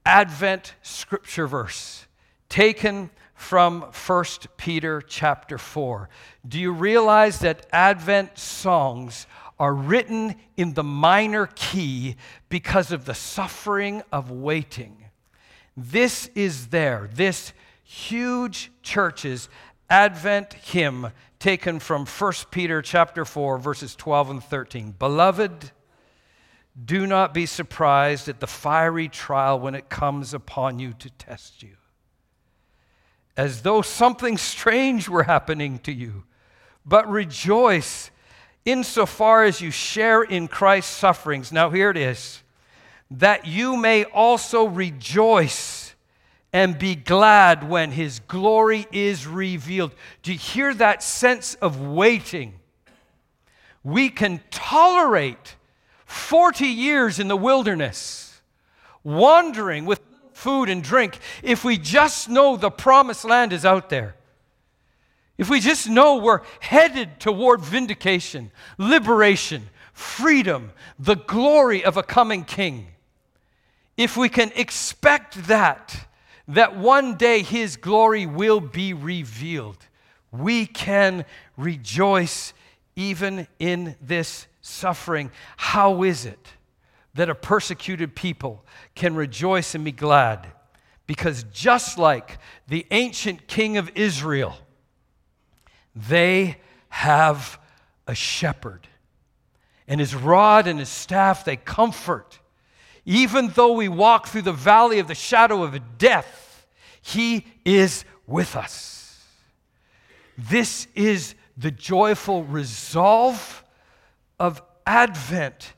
Advent 0.04 0.74
scripture 0.82 1.48
verse, 1.48 2.06
taken 2.48 3.10
from 3.34 3.82
1 4.06 4.24
Peter 4.56 5.02
chapter 5.02 5.58
4. 5.58 6.08
Do 6.46 6.60
you 6.60 6.70
realize 6.70 7.40
that 7.40 7.66
Advent 7.72 8.38
songs 8.38 9.26
are 9.58 9.74
written 9.74 10.36
in 10.56 10.74
the 10.74 10.84
minor 10.84 11.48
key 11.56 12.14
because 12.48 12.92
of 12.92 13.04
the 13.04 13.14
suffering 13.14 14.04
of 14.12 14.30
waiting? 14.30 15.05
This 15.76 16.28
is 16.34 16.68
there, 16.68 17.10
this 17.12 17.52
huge 17.82 18.70
church's 18.82 19.48
Advent 19.88 20.52
hymn 20.54 21.12
taken 21.38 21.78
from 21.78 22.06
1 22.06 22.32
Peter 22.50 22.82
chapter 22.82 23.24
4 23.24 23.58
verses 23.58 23.94
12 23.94 24.30
and 24.30 24.42
13. 24.42 24.92
Beloved, 24.98 25.70
do 26.84 27.06
not 27.06 27.32
be 27.32 27.46
surprised 27.46 28.28
at 28.28 28.40
the 28.40 28.46
fiery 28.46 29.08
trial 29.08 29.60
when 29.60 29.74
it 29.74 29.88
comes 29.88 30.34
upon 30.34 30.78
you 30.78 30.92
to 30.94 31.10
test 31.10 31.62
you 31.62 31.76
as 33.36 33.62
though 33.62 33.82
something 33.82 34.38
strange 34.38 35.08
were 35.08 35.24
happening 35.24 35.78
to 35.80 35.92
you, 35.92 36.24
but 36.84 37.08
rejoice 37.08 38.10
insofar 38.64 39.44
as 39.44 39.60
you 39.60 39.70
share 39.70 40.22
in 40.22 40.48
Christ's 40.48 40.96
sufferings. 40.96 41.52
Now, 41.52 41.70
here 41.70 41.90
it 41.90 41.96
is 41.96 42.42
that 43.10 43.46
you 43.46 43.76
may 43.76 44.04
also 44.04 44.64
rejoice 44.64 45.94
and 46.52 46.78
be 46.78 46.94
glad 46.94 47.68
when 47.68 47.90
his 47.90 48.20
glory 48.20 48.86
is 48.90 49.26
revealed. 49.26 49.92
Do 50.22 50.32
you 50.32 50.38
hear 50.38 50.72
that 50.74 51.02
sense 51.02 51.54
of 51.56 51.80
waiting? 51.80 52.54
We 53.84 54.08
can 54.08 54.40
tolerate 54.50 55.56
40 56.06 56.66
years 56.66 57.18
in 57.18 57.28
the 57.28 57.36
wilderness, 57.36 58.40
wandering 59.04 59.84
with 59.84 60.00
food 60.32 60.68
and 60.68 60.82
drink 60.82 61.18
if 61.42 61.64
we 61.64 61.76
just 61.78 62.28
know 62.28 62.56
the 62.56 62.70
promised 62.70 63.24
land 63.24 63.52
is 63.52 63.64
out 63.64 63.90
there. 63.90 64.16
If 65.38 65.50
we 65.50 65.60
just 65.60 65.88
know 65.88 66.16
we're 66.16 66.42
headed 66.60 67.20
toward 67.20 67.60
vindication, 67.60 68.50
liberation, 68.78 69.68
freedom, 69.92 70.72
the 70.98 71.16
glory 71.16 71.84
of 71.84 71.96
a 71.96 72.02
coming 72.02 72.44
king. 72.44 72.88
If 73.96 74.16
we 74.16 74.28
can 74.28 74.52
expect 74.54 75.46
that, 75.46 76.06
that 76.48 76.76
one 76.76 77.16
day 77.16 77.42
his 77.42 77.76
glory 77.76 78.26
will 78.26 78.60
be 78.60 78.92
revealed, 78.92 79.78
we 80.30 80.66
can 80.66 81.24
rejoice 81.56 82.52
even 82.94 83.46
in 83.58 83.96
this 84.00 84.46
suffering. 84.60 85.30
How 85.56 86.02
is 86.02 86.26
it 86.26 86.48
that 87.14 87.30
a 87.30 87.34
persecuted 87.34 88.14
people 88.14 88.64
can 88.94 89.14
rejoice 89.14 89.74
and 89.74 89.84
be 89.84 89.92
glad 89.92 90.46
Because 91.06 91.44
just 91.52 91.98
like 91.98 92.38
the 92.68 92.86
ancient 92.90 93.46
king 93.46 93.76
of 93.76 93.90
Israel, 93.94 94.56
they 95.94 96.56
have 96.88 97.58
a 98.06 98.14
shepherd. 98.14 98.88
And 99.86 100.00
his 100.00 100.14
rod 100.14 100.66
and 100.66 100.80
his 100.80 100.88
staff, 100.88 101.44
they 101.44 101.56
comfort. 101.56 102.40
Even 103.06 103.48
though 103.54 103.72
we 103.72 103.88
walk 103.88 104.26
through 104.26 104.42
the 104.42 104.52
valley 104.52 104.98
of 104.98 105.06
the 105.06 105.14
shadow 105.14 105.62
of 105.62 105.96
death, 105.96 106.66
he 107.00 107.46
is 107.64 108.04
with 108.26 108.56
us. 108.56 109.22
This 110.36 110.88
is 110.94 111.36
the 111.56 111.70
joyful 111.70 112.42
resolve 112.44 113.64
of 114.38 114.60
Advent. 114.84 115.72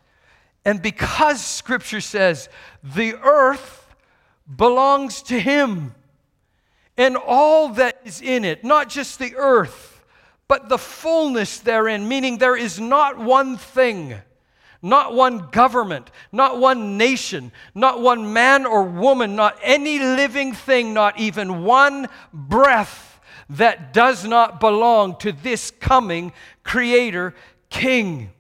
And 0.64 0.82
because 0.82 1.44
Scripture 1.44 2.00
says 2.00 2.48
the 2.82 3.14
earth 3.14 3.94
belongs 4.56 5.22
to 5.24 5.38
Him 5.38 5.94
and 6.96 7.16
all 7.16 7.68
that 7.70 8.00
is 8.04 8.20
in 8.20 8.44
it, 8.44 8.64
not 8.64 8.88
just 8.88 9.18
the 9.18 9.36
earth, 9.36 10.02
but 10.48 10.68
the 10.68 10.78
fullness 10.78 11.60
therein, 11.60 12.08
meaning 12.08 12.38
there 12.38 12.56
is 12.56 12.80
not 12.80 13.18
one 13.18 13.56
thing, 13.56 14.16
not 14.80 15.14
one 15.14 15.48
government, 15.50 16.10
not 16.30 16.58
one 16.58 16.96
nation, 16.96 17.52
not 17.74 18.00
one 18.00 18.32
man 18.32 18.64
or 18.64 18.84
woman, 18.84 19.34
not 19.34 19.58
any 19.62 19.98
living 19.98 20.52
thing, 20.52 20.94
not 20.94 21.18
even 21.18 21.64
one 21.64 22.08
breath 22.32 23.20
that 23.50 23.92
does 23.92 24.24
not 24.24 24.60
belong 24.60 25.16
to 25.16 25.32
this 25.32 25.70
coming 25.70 26.32
Creator 26.62 27.34
King. 27.70 28.30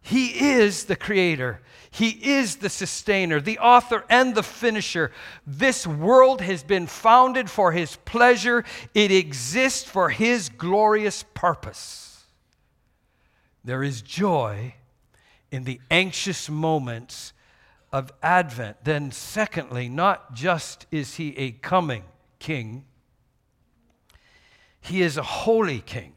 He 0.00 0.26
is 0.54 0.86
the 0.86 0.96
Creator. 0.96 1.60
He 1.90 2.08
is 2.08 2.56
the 2.56 2.70
sustainer, 2.70 3.38
the 3.38 3.58
author, 3.58 4.06
and 4.08 4.34
the 4.34 4.42
finisher. 4.42 5.12
This 5.46 5.86
world 5.86 6.40
has 6.40 6.62
been 6.62 6.86
founded 6.86 7.50
for 7.50 7.72
His 7.72 7.96
pleasure, 7.96 8.64
it 8.94 9.12
exists 9.12 9.84
for 9.84 10.08
His 10.08 10.48
glorious 10.48 11.24
purpose. 11.34 12.24
There 13.62 13.82
is 13.82 14.00
joy 14.00 14.74
in 15.52 15.64
the 15.64 15.80
anxious 15.90 16.48
moments 16.48 17.32
of 17.92 18.10
Advent. 18.22 18.78
Then, 18.84 19.12
secondly, 19.12 19.88
not 19.88 20.34
just 20.34 20.86
is 20.90 21.14
He 21.16 21.36
a 21.36 21.52
coming 21.52 22.04
King, 22.38 22.84
He 24.80 25.02
is 25.02 25.16
a 25.16 25.22
holy 25.22 25.80
King. 25.80 26.14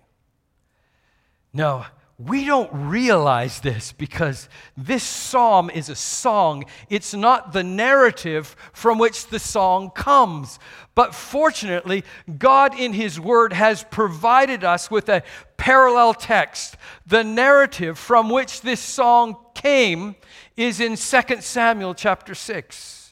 Now, 1.53 1.87
we 2.17 2.45
don't 2.45 2.69
realize 2.71 3.59
this 3.59 3.91
because 3.91 4.47
this 4.77 5.03
psalm 5.03 5.69
is 5.69 5.89
a 5.89 5.95
song. 5.95 6.63
It's 6.89 7.13
not 7.13 7.51
the 7.51 7.63
narrative 7.63 8.55
from 8.71 8.97
which 8.97 9.27
the 9.27 9.39
song 9.39 9.91
comes. 9.91 10.57
But 10.93 11.13
fortunately, 11.13 12.05
God 12.37 12.79
in 12.79 12.93
His 12.93 13.19
Word 13.19 13.51
has 13.51 13.83
provided 13.83 14.63
us 14.63 14.89
with 14.89 15.09
a 15.09 15.23
parallel 15.57 16.13
text. 16.13 16.77
The 17.05 17.23
narrative 17.23 17.99
from 17.99 18.29
which 18.29 18.61
this 18.61 18.79
song 18.79 19.35
came 19.53 20.15
is 20.55 20.79
in 20.79 20.95
2 20.95 21.41
Samuel 21.41 21.93
chapter 21.93 22.33
6. 22.33 23.11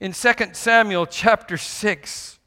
In 0.00 0.12
2 0.12 0.32
Samuel 0.52 1.06
chapter 1.06 1.56
6, 1.56 2.38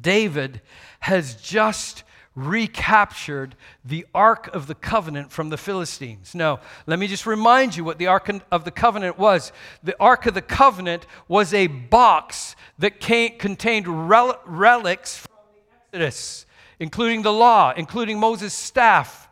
David 0.00 0.62
has 0.98 1.36
just 1.36 2.02
recaptured 2.34 3.54
the 3.84 4.06
Ark 4.14 4.48
of 4.54 4.66
the 4.66 4.74
Covenant 4.74 5.30
from 5.30 5.50
the 5.50 5.58
Philistines. 5.58 6.34
Now, 6.34 6.60
let 6.86 6.98
me 6.98 7.06
just 7.06 7.26
remind 7.26 7.76
you 7.76 7.84
what 7.84 7.98
the 7.98 8.06
Ark 8.06 8.30
of 8.50 8.64
the 8.64 8.70
Covenant 8.70 9.18
was. 9.18 9.52
The 9.82 9.96
Ark 10.00 10.26
of 10.26 10.34
the 10.34 10.42
Covenant 10.42 11.06
was 11.28 11.52
a 11.52 11.66
box 11.66 12.56
that 12.78 13.00
came, 13.00 13.38
contained 13.38 14.08
rel- 14.08 14.40
relics 14.46 15.18
from 15.18 15.32
the 15.54 15.98
Exodus, 15.98 16.46
including 16.78 17.22
the 17.22 17.32
law, 17.32 17.72
including 17.76 18.18
Moses' 18.18 18.54
staff. 18.54 19.28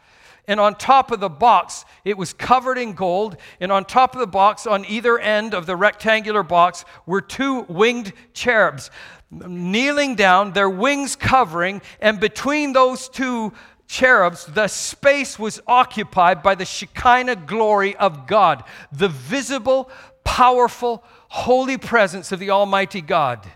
And 0.51 0.59
on 0.59 0.75
top 0.75 1.13
of 1.13 1.21
the 1.21 1.29
box, 1.29 1.85
it 2.05 2.19
was 2.19 2.33
covered 2.33 2.77
in 2.77 2.95
gold. 2.95 3.37
And 3.61 3.71
on 3.71 3.85
top 3.85 4.17
of 4.17 4.21
the 4.21 4.27
box, 4.27 4.67
on 4.67 4.85
either 4.85 5.17
end 5.17 5.55
of 5.55 5.67
the 5.67 5.77
rectangular 5.77 6.43
box, 6.43 6.85
were 7.07 7.21
two 7.21 7.61
winged 7.69 8.13
cherubs 8.33 8.91
kneeling 9.31 10.17
down, 10.17 10.55
their 10.55 10.69
wings 10.69 11.15
covering, 11.15 11.81
and 12.01 12.19
between 12.19 12.73
those 12.73 13.09
two 13.09 13.53
cherubs, 13.87 14.45
the 14.47 14.67
space 14.67 15.39
was 15.39 15.61
occupied 15.69 16.43
by 16.43 16.57
the 16.57 16.65
Shekinah 16.65 17.37
glory 17.37 17.95
of 17.95 18.27
God, 18.27 18.65
the 18.91 19.09
visible, 19.09 19.89
powerful, 20.25 21.05
holy 21.29 21.79
presence 21.79 22.33
of 22.33 22.41
the 22.41 22.51
Almighty 22.51 23.01
God 23.01 23.47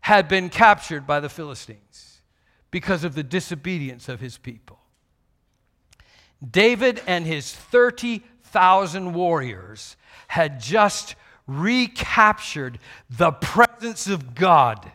had 0.00 0.26
been 0.26 0.48
captured 0.48 1.06
by 1.06 1.20
the 1.20 1.28
Philistines 1.28 2.22
because 2.72 3.04
of 3.04 3.14
the 3.14 3.22
disobedience 3.22 4.08
of 4.08 4.18
his 4.18 4.36
people. 4.36 4.79
David 6.48 7.02
and 7.06 7.26
his 7.26 7.52
30,000 7.52 9.12
warriors 9.12 9.96
had 10.28 10.60
just 10.60 11.14
recaptured 11.46 12.78
the 13.10 13.32
presence 13.32 14.06
of 14.06 14.34
God. 14.34 14.90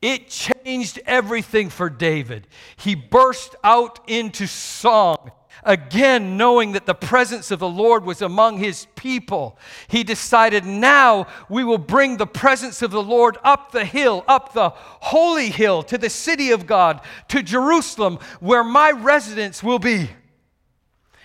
It 0.00 0.28
changed 0.28 1.00
everything 1.06 1.70
for 1.70 1.90
David. 1.90 2.46
He 2.76 2.94
burst 2.94 3.56
out 3.64 4.00
into 4.08 4.46
song. 4.46 5.32
Again, 5.64 6.36
knowing 6.36 6.72
that 6.72 6.86
the 6.86 6.94
presence 6.94 7.50
of 7.50 7.58
the 7.58 7.68
Lord 7.68 8.04
was 8.04 8.22
among 8.22 8.58
his 8.58 8.86
people, 8.94 9.58
he 9.88 10.04
decided 10.04 10.64
now 10.64 11.26
we 11.48 11.64
will 11.64 11.78
bring 11.78 12.16
the 12.16 12.26
presence 12.26 12.80
of 12.82 12.90
the 12.90 13.02
Lord 13.02 13.38
up 13.42 13.72
the 13.72 13.84
hill, 13.84 14.24
up 14.28 14.52
the 14.52 14.70
holy 14.70 15.50
hill, 15.50 15.82
to 15.84 15.98
the 15.98 16.10
city 16.10 16.52
of 16.52 16.66
God, 16.66 17.00
to 17.28 17.42
Jerusalem, 17.42 18.18
where 18.40 18.64
my 18.64 18.90
residence 18.90 19.62
will 19.62 19.78
be. 19.78 20.10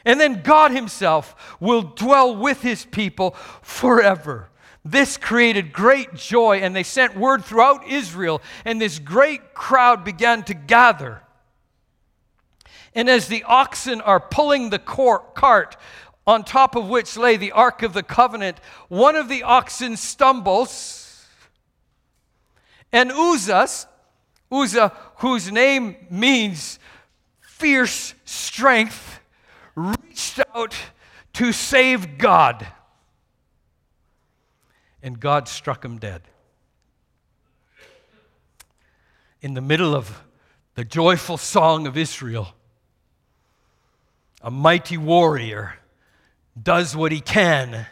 And 0.05 0.19
then 0.19 0.41
God 0.41 0.71
Himself 0.71 1.57
will 1.59 1.81
dwell 1.81 2.35
with 2.35 2.61
His 2.61 2.85
people 2.85 3.31
forever. 3.61 4.49
This 4.85 5.15
created 5.15 5.71
great 5.71 6.13
joy, 6.13 6.57
and 6.57 6.75
they 6.75 6.83
sent 6.83 7.15
word 7.15 7.45
throughout 7.45 7.87
Israel, 7.87 8.41
and 8.65 8.81
this 8.81 8.99
great 8.99 9.53
crowd 9.53 10.03
began 10.03 10.43
to 10.43 10.53
gather. 10.53 11.22
And 12.95 13.09
as 13.09 13.27
the 13.27 13.43
oxen 13.43 14.01
are 14.01 14.19
pulling 14.19 14.69
the 14.69 14.79
cart, 14.79 15.77
on 16.25 16.43
top 16.43 16.75
of 16.75 16.87
which 16.87 17.17
lay 17.17 17.37
the 17.37 17.51
Ark 17.51 17.83
of 17.83 17.93
the 17.93 18.03
Covenant, 18.03 18.59
one 18.87 19.15
of 19.15 19.27
the 19.27 19.43
oxen 19.43 19.97
stumbles, 19.97 21.25
and 22.91 23.11
Uzzah, 23.11 23.67
Uzzah, 24.51 24.93
whose 25.17 25.51
name 25.51 25.95
means 26.09 26.77
fierce 27.41 28.13
strength, 28.23 29.19
reached 29.75 30.39
out 30.55 30.75
to 31.33 31.51
save 31.51 32.19
God. 32.19 32.67
And 35.01 35.19
God 35.19 35.47
struck 35.47 35.83
him 35.83 35.97
dead. 35.97 36.21
In 39.41 39.55
the 39.55 39.61
middle 39.61 39.95
of 39.95 40.23
the 40.75 40.85
joyful 40.85 41.37
song 41.37 41.87
of 41.87 41.97
Israel, 41.97 42.53
a 44.43 44.51
mighty 44.51 44.97
warrior 44.97 45.75
does 46.61 46.95
what 46.95 47.11
he 47.11 47.21
can 47.21 47.87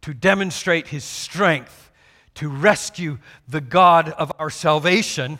to 0.00 0.14
demonstrate 0.14 0.88
his 0.88 1.04
strength 1.04 1.90
to 2.36 2.48
rescue 2.48 3.18
the 3.46 3.60
God 3.60 4.08
of 4.10 4.32
our 4.38 4.48
salvation 4.48 5.38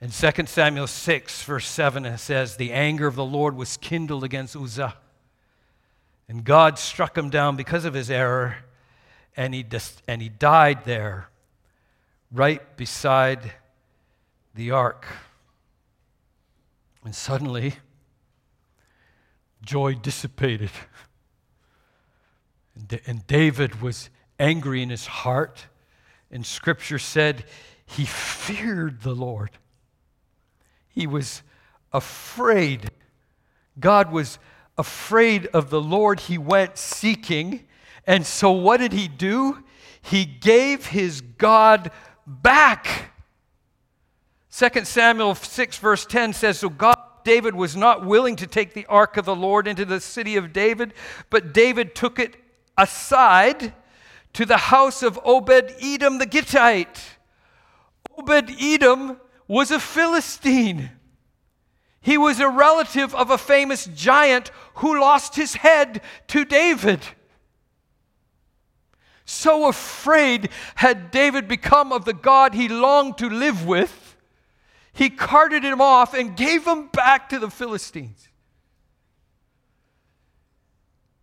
in 0.00 0.10
2 0.10 0.46
Samuel 0.46 0.86
6, 0.86 1.42
verse 1.42 1.68
7, 1.68 2.06
it 2.06 2.16
says, 2.18 2.56
The 2.56 2.72
anger 2.72 3.06
of 3.06 3.16
the 3.16 3.24
Lord 3.24 3.54
was 3.54 3.76
kindled 3.76 4.24
against 4.24 4.56
Uzzah, 4.56 4.96
and 6.26 6.42
God 6.42 6.78
struck 6.78 7.18
him 7.18 7.28
down 7.28 7.56
because 7.56 7.84
of 7.84 7.92
his 7.92 8.10
error, 8.10 8.56
and 9.36 9.52
he, 9.52 9.62
dis- 9.62 10.00
and 10.08 10.22
he 10.22 10.30
died 10.30 10.86
there, 10.86 11.28
right 12.32 12.78
beside 12.78 13.52
the 14.54 14.70
ark. 14.70 15.06
And 17.04 17.14
suddenly, 17.14 17.74
joy 19.62 19.94
dissipated. 19.94 20.70
And, 23.06 23.26
David 23.26 23.82
was 23.82 24.10
angry 24.38 24.82
in 24.82 24.90
his 24.90 25.06
heart, 25.06 25.66
and 26.30 26.46
scripture 26.46 26.98
said 26.98 27.44
he 27.84 28.04
feared 28.04 29.02
the 29.02 29.14
Lord. 29.14 29.50
He 30.88 31.06
was 31.06 31.42
afraid. 31.92 32.90
God 33.78 34.10
was 34.12 34.38
afraid 34.78 35.46
of 35.48 35.70
the 35.70 35.80
Lord 35.80 36.20
he 36.20 36.38
went 36.38 36.78
seeking. 36.78 37.66
And 38.06 38.24
so, 38.24 38.50
what 38.50 38.78
did 38.78 38.92
he 38.92 39.08
do? 39.08 39.62
He 40.00 40.24
gave 40.24 40.86
his 40.86 41.20
God 41.20 41.90
back. 42.26 43.12
2 44.52 44.84
Samuel 44.84 45.34
6, 45.34 45.78
verse 45.78 46.06
10 46.06 46.32
says, 46.32 46.58
So 46.58 46.68
God, 46.68 46.96
David 47.24 47.54
was 47.54 47.76
not 47.76 48.04
willing 48.04 48.36
to 48.36 48.46
take 48.46 48.74
the 48.74 48.86
ark 48.86 49.16
of 49.16 49.24
the 49.24 49.34
Lord 49.34 49.66
into 49.66 49.84
the 49.84 50.00
city 50.00 50.36
of 50.36 50.52
David, 50.52 50.94
but 51.28 51.52
David 51.52 51.94
took 51.94 52.18
it 52.18 52.36
aside 52.76 53.74
to 54.32 54.46
the 54.46 54.56
house 54.56 55.02
of 55.02 55.18
Obed 55.24 55.74
Edom 55.80 56.18
the 56.18 56.26
Gittite. 56.26 57.18
Obed 58.16 58.50
Edom 58.60 59.20
was 59.48 59.70
a 59.70 59.80
Philistine. 59.80 60.90
He 62.00 62.16
was 62.16 62.40
a 62.40 62.48
relative 62.48 63.14
of 63.14 63.30
a 63.30 63.38
famous 63.38 63.86
giant 63.86 64.50
who 64.76 65.00
lost 65.00 65.36
his 65.36 65.54
head 65.54 66.00
to 66.28 66.44
David. 66.44 67.00
So 69.24 69.68
afraid 69.68 70.48
had 70.76 71.10
David 71.10 71.46
become 71.46 71.92
of 71.92 72.04
the 72.04 72.12
God 72.12 72.54
he 72.54 72.68
longed 72.68 73.18
to 73.18 73.28
live 73.28 73.66
with, 73.66 74.09
he 74.92 75.10
carted 75.10 75.62
him 75.62 75.80
off 75.80 76.14
and 76.14 76.36
gave 76.36 76.66
him 76.66 76.88
back 76.88 77.28
to 77.30 77.38
the 77.38 77.50
Philistines. 77.50 78.28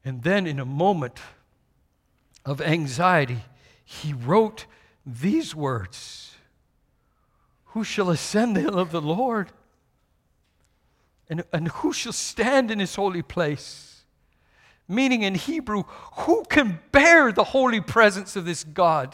And 0.06 0.23
then, 0.23 0.47
in 0.47 0.60
a 0.60 0.65
moment 0.65 1.19
of 2.45 2.62
anxiety, 2.62 3.39
he 3.84 4.13
wrote 4.13 4.65
these 5.06 5.53
words 5.53 6.36
Who 7.65 7.84
shall 7.84 8.10
ascend 8.10 8.56
the 8.56 8.62
hill 8.62 8.80
of 8.80 8.91
the 8.91 9.01
Lord? 9.01 9.51
And, 11.30 11.43
and 11.51 11.67
who 11.67 11.91
shall 11.91 12.13
stand 12.13 12.71
in 12.71 12.80
his 12.80 12.95
holy 12.95 13.21
place? 13.21 14.03
Meaning 14.88 15.23
in 15.23 15.36
Hebrew, 15.36 15.84
who 16.19 16.45
can 16.49 16.80
bear 16.93 17.34
the 17.34 17.43
holy 17.43 17.82
presence 17.82 18.38
of 18.38 18.45
this 18.45 18.63
God? 18.63 19.13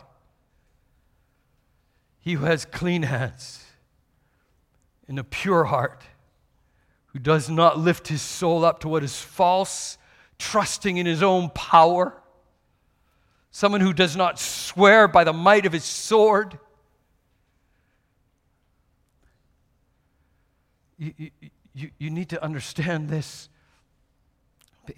He 2.20 2.34
who 2.34 2.46
has 2.46 2.66
clean 2.66 3.02
hands 3.02 3.62
and 5.08 5.20
a 5.20 5.24
pure 5.24 5.66
heart, 5.66 6.04
who 7.08 7.20
does 7.20 7.50
not 7.50 7.78
lift 7.78 8.08
his 8.08 8.22
soul 8.22 8.66
up 8.66 8.80
to 8.80 8.88
what 8.88 9.04
is 9.04 9.20
false 9.20 9.98
trusting 10.39 10.98
in 10.98 11.06
his 11.06 11.22
own 11.24 11.50
power, 11.52 12.22
someone 13.52 13.82
who 13.82 13.94
does 13.94 14.16
not 14.16 14.39
swear 14.39 15.08
by 15.08 15.24
the 15.24 15.34
might 15.34 15.66
of 15.66 15.74
his 15.74 15.84
sword. 15.84 16.58
You, 20.98 21.32
you, 21.74 21.92
you 21.98 22.10
need 22.10 22.30
to 22.30 22.44
understand 22.44 23.10
this 23.10 23.50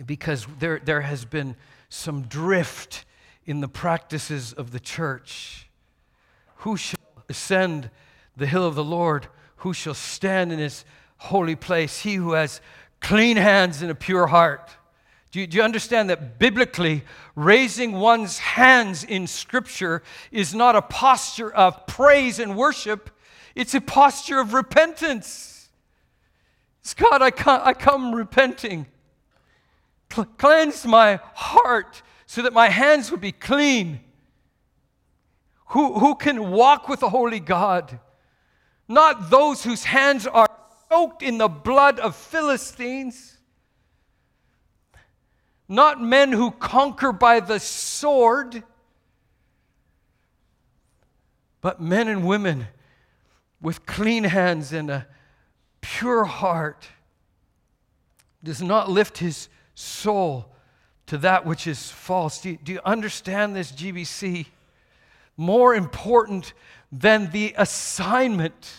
because 0.06 0.48
there, 0.60 0.80
there 0.84 1.02
has 1.02 1.26
been 1.26 1.56
some 1.90 2.24
drift 2.24 3.06
in 3.46 3.62
the 3.62 3.68
practices 3.68 4.54
of 4.54 4.72
the 4.72 4.80
church. 4.80 5.70
Who 6.58 6.78
shall 6.78 7.00
ascend 7.30 7.90
the 8.36 8.48
hill 8.48 8.66
of 8.66 8.76
the 8.76 8.84
Lord? 8.84 9.28
Who 9.66 9.74
shall 9.74 9.96
stand 9.96 10.52
in 10.52 10.60
his 10.60 10.86
holy 11.18 11.56
place? 11.56 12.02
He 12.02 12.14
who 12.14 12.34
has 12.34 12.62
clean 13.02 13.36
hands 13.36 13.82
and 13.82 13.90
a 13.90 13.96
pure 13.96 14.28
heart 14.28 14.70
do 15.32 15.40
you, 15.40 15.48
do 15.48 15.58
you, 15.58 15.64
understand 15.64 16.12
that 16.12 16.38
biblically, 16.38 17.04
raising 17.36 17.94
one's 17.94 18.38
hands 18.38 19.04
in 19.04 19.26
Scripture 19.26 20.04
is 20.32 20.54
not 20.54 20.76
a 20.76 20.84
posture 20.84 21.52
of 21.52 21.88
praise 21.88 22.38
and 22.38 22.56
worship, 22.56 23.10
it's 23.56 23.74
a 23.74 23.82
posture 23.82 24.40
of 24.40 24.54
repentance. 24.54 25.68
It's 26.82 26.94
God, 26.94 27.24
I 27.24 27.32
come, 27.32 27.62
I 27.66 27.74
come 27.74 28.14
repenting. 28.14 28.86
Cleanse 30.38 30.86
my 30.86 31.20
heart 31.34 32.04
so 32.28 32.44
that 32.44 32.54
my 32.54 32.70
hands 32.70 33.10
would 33.10 33.20
be 33.20 33.32
clean. 33.32 34.02
Who, 35.70 36.00
who 36.00 36.14
can 36.14 36.52
walk 36.52 36.88
with 36.88 37.00
the 37.00 37.10
Holy 37.10 37.40
God? 37.40 38.00
Not 38.88 39.30
those 39.30 39.64
whose 39.64 39.84
hands 39.84 40.28
are 40.28 40.50
soaked 40.90 41.24
in 41.24 41.38
the 41.38 41.48
blood 41.48 42.00
of 42.00 42.16
Philistines 42.16 43.36
not 45.68 46.02
men 46.02 46.32
who 46.32 46.52
conquer 46.52 47.12
by 47.12 47.40
the 47.40 47.60
sword, 47.60 48.64
but 51.62 51.82
men 51.82 52.08
and 52.08 52.26
women 52.26 52.68
with 53.62 53.86
clean 53.86 54.26
hands 54.26 54.72
and 54.72 54.92
a 54.92 55.08
pure 55.82 56.26
heart 56.26 56.88
does 58.44 58.62
not 58.62 58.90
lift 58.90 59.18
his 59.18 59.50
soul 59.74 60.54
to 61.08 61.18
that 61.18 61.46
which 61.46 61.66
is 61.66 61.90
false. 61.90 62.42
Do 62.42 62.52
you, 62.52 62.58
do 62.64 62.74
you 62.74 62.82
understand 62.86 63.56
this, 63.56 63.72
GBC? 63.72 64.46
More 65.36 65.74
important 65.74 66.54
than 66.92 67.32
the 67.32 67.54
assignment 67.58 68.74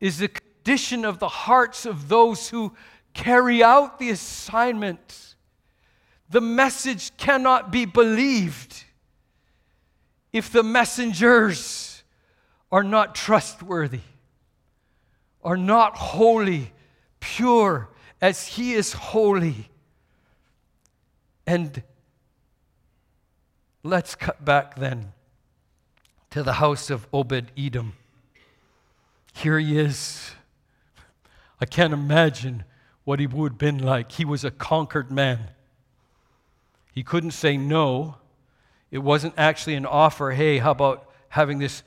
is 0.00 0.18
the 0.18 0.28
condition 0.28 1.04
of 1.04 1.18
the 1.18 1.28
hearts 1.28 1.86
of 1.86 2.08
those 2.08 2.48
who 2.48 2.74
carry 3.12 3.62
out 3.62 3.98
the 3.98 4.10
assignment 4.10 5.30
the 6.30 6.40
message 6.40 7.16
cannot 7.16 7.72
be 7.72 7.84
believed 7.84 8.84
if 10.32 10.52
the 10.52 10.62
messengers 10.62 12.04
are 12.70 12.84
not 12.84 13.16
trustworthy, 13.16 14.02
are 15.42 15.56
not 15.56 15.96
holy, 15.96 16.72
pure 17.18 17.90
as 18.20 18.46
He 18.46 18.74
is 18.74 18.92
holy. 18.92 19.68
And 21.48 21.82
let's 23.82 24.14
cut 24.14 24.44
back 24.44 24.76
then 24.76 25.12
to 26.30 26.44
the 26.44 26.54
house 26.54 26.90
of 26.90 27.08
Obed 27.12 27.50
Edom. 27.58 27.94
Here 29.34 29.58
he 29.58 29.78
is. 29.78 30.30
I 31.60 31.66
can't 31.66 31.92
imagine 31.92 32.64
what 33.04 33.18
he 33.18 33.26
would 33.26 33.52
have 33.52 33.58
been 33.58 33.78
like. 33.78 34.12
He 34.12 34.24
was 34.24 34.44
a 34.44 34.50
conquered 34.50 35.10
man. 35.10 35.50
He 36.92 37.02
couldn't 37.02 37.32
say 37.32 37.56
no. 37.56 38.16
It 38.92 38.98
wasn't 38.98 39.34
actually 39.36 39.74
an 39.74 39.86
offer, 39.86 40.30
hey, 40.30 40.58
how 40.58 40.70
about 40.70 41.08
having 41.30 41.58
this 41.58 41.82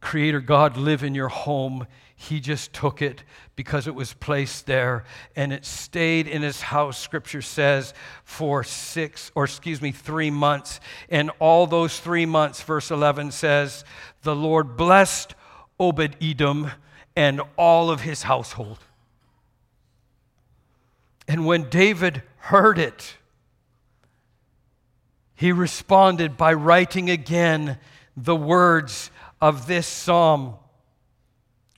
Creator 0.00 0.40
God 0.40 0.76
live 0.76 1.02
in 1.02 1.14
your 1.14 1.28
home? 1.28 1.86
He 2.22 2.38
just 2.38 2.74
took 2.74 3.00
it 3.00 3.24
because 3.56 3.86
it 3.86 3.94
was 3.94 4.12
placed 4.12 4.66
there 4.66 5.04
and 5.34 5.54
it 5.54 5.64
stayed 5.64 6.28
in 6.28 6.42
his 6.42 6.60
house, 6.60 6.98
scripture 6.98 7.40
says, 7.40 7.94
for 8.24 8.62
six, 8.62 9.32
or 9.34 9.44
excuse 9.44 9.80
me, 9.80 9.90
three 9.90 10.30
months. 10.30 10.80
And 11.08 11.30
all 11.38 11.66
those 11.66 11.98
three 11.98 12.26
months, 12.26 12.60
verse 12.60 12.90
11 12.90 13.30
says, 13.30 13.86
the 14.22 14.36
Lord 14.36 14.76
blessed 14.76 15.34
Obed 15.78 16.14
Edom 16.20 16.70
and 17.16 17.40
all 17.56 17.88
of 17.90 18.02
his 18.02 18.24
household. 18.24 18.80
And 21.26 21.46
when 21.46 21.70
David 21.70 22.22
heard 22.36 22.78
it, 22.78 23.16
he 25.34 25.52
responded 25.52 26.36
by 26.36 26.52
writing 26.52 27.08
again 27.08 27.78
the 28.14 28.36
words 28.36 29.10
of 29.40 29.66
this 29.66 29.86
psalm. 29.86 30.56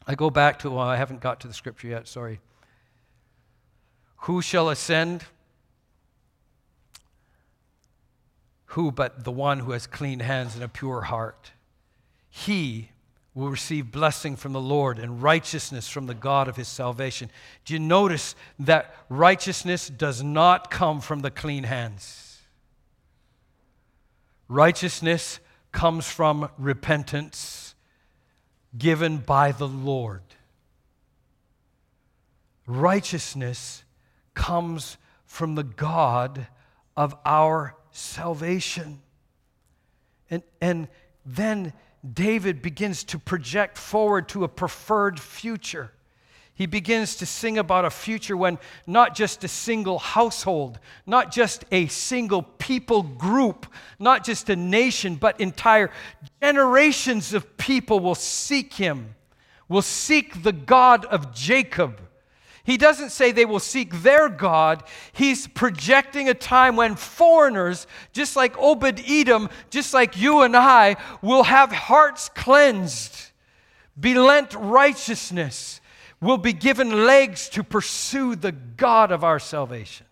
I 0.06 0.14
go 0.14 0.30
back 0.30 0.58
to, 0.60 0.70
well, 0.70 0.80
I 0.80 0.96
haven't 0.96 1.20
got 1.20 1.40
to 1.40 1.48
the 1.48 1.54
scripture 1.54 1.88
yet, 1.88 2.08
sorry. 2.08 2.40
Who 4.22 4.42
shall 4.42 4.68
ascend? 4.68 5.24
Who 8.66 8.90
but 8.90 9.24
the 9.24 9.32
one 9.32 9.60
who 9.60 9.72
has 9.72 9.86
clean 9.86 10.20
hands 10.20 10.54
and 10.54 10.64
a 10.64 10.68
pure 10.68 11.02
heart? 11.02 11.52
He 12.30 12.90
will 13.34 13.48
receive 13.48 13.90
blessing 13.90 14.36
from 14.36 14.52
the 14.52 14.60
Lord 14.60 14.98
and 14.98 15.22
righteousness 15.22 15.88
from 15.88 16.06
the 16.06 16.14
God 16.14 16.48
of 16.48 16.56
his 16.56 16.68
salvation. 16.68 17.30
Do 17.64 17.72
you 17.74 17.80
notice 17.80 18.34
that 18.58 18.94
righteousness 19.08 19.88
does 19.88 20.22
not 20.22 20.70
come 20.70 21.00
from 21.00 21.20
the 21.20 21.30
clean 21.30 21.64
hands? 21.64 22.40
Righteousness 24.48 25.40
comes 25.72 26.06
from 26.06 26.50
repentance 26.58 27.71
given 28.76 29.18
by 29.18 29.52
the 29.52 29.68
Lord. 29.68 30.22
Righteousness 32.66 33.84
comes 34.34 34.96
from 35.26 35.54
the 35.54 35.64
God 35.64 36.46
of 36.96 37.14
our 37.24 37.74
salvation. 37.90 39.00
And, 40.30 40.42
and 40.60 40.88
then 41.24 41.72
David 42.10 42.62
begins 42.62 43.04
to 43.04 43.18
project 43.18 43.78
forward 43.78 44.28
to 44.30 44.44
a 44.44 44.48
preferred 44.48 45.20
future. 45.20 45.92
He 46.62 46.66
begins 46.66 47.16
to 47.16 47.26
sing 47.26 47.58
about 47.58 47.84
a 47.84 47.90
future 47.90 48.36
when 48.36 48.56
not 48.86 49.16
just 49.16 49.42
a 49.42 49.48
single 49.48 49.98
household, 49.98 50.78
not 51.06 51.32
just 51.32 51.64
a 51.72 51.88
single 51.88 52.44
people 52.44 53.02
group, 53.02 53.66
not 53.98 54.24
just 54.24 54.48
a 54.48 54.54
nation, 54.54 55.16
but 55.16 55.40
entire 55.40 55.90
generations 56.40 57.34
of 57.34 57.56
people 57.56 57.98
will 57.98 58.14
seek 58.14 58.74
him, 58.74 59.16
will 59.68 59.82
seek 59.82 60.44
the 60.44 60.52
God 60.52 61.04
of 61.06 61.34
Jacob. 61.34 62.00
He 62.62 62.76
doesn't 62.76 63.10
say 63.10 63.32
they 63.32 63.44
will 63.44 63.58
seek 63.58 64.02
their 64.02 64.28
God. 64.28 64.84
He's 65.12 65.48
projecting 65.48 66.28
a 66.28 66.34
time 66.34 66.76
when 66.76 66.94
foreigners, 66.94 67.88
just 68.12 68.36
like 68.36 68.56
Obed 68.56 69.02
Edom, 69.04 69.50
just 69.70 69.92
like 69.92 70.16
you 70.16 70.42
and 70.42 70.56
I, 70.56 70.94
will 71.22 71.42
have 71.42 71.72
hearts 71.72 72.28
cleansed, 72.28 73.32
be 73.98 74.14
lent 74.14 74.54
righteousness 74.54 75.80
will 76.22 76.38
be 76.38 76.52
given 76.52 77.04
legs 77.04 77.48
to 77.50 77.64
pursue 77.64 78.36
the 78.36 78.52
God 78.52 79.10
of 79.10 79.24
our 79.24 79.38
salvation. 79.38 80.06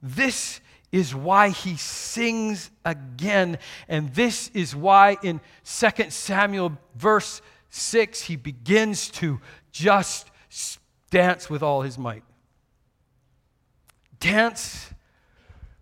This 0.00 0.60
is 0.92 1.14
why 1.14 1.48
he 1.48 1.76
sings 1.76 2.70
again. 2.84 3.58
And 3.88 4.14
this 4.14 4.50
is 4.54 4.76
why 4.76 5.16
in 5.22 5.40
2 5.64 6.10
Samuel, 6.10 6.78
verse 6.94 7.42
6, 7.70 8.22
he 8.22 8.36
begins 8.36 9.08
to 9.10 9.40
just 9.72 10.30
dance 11.10 11.50
with 11.50 11.62
all 11.62 11.82
his 11.82 11.98
might. 11.98 12.22
Dance 14.20 14.92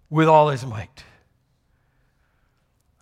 with 0.09 0.29
all 0.29 0.49
his 0.49 0.65
might. 0.65 1.05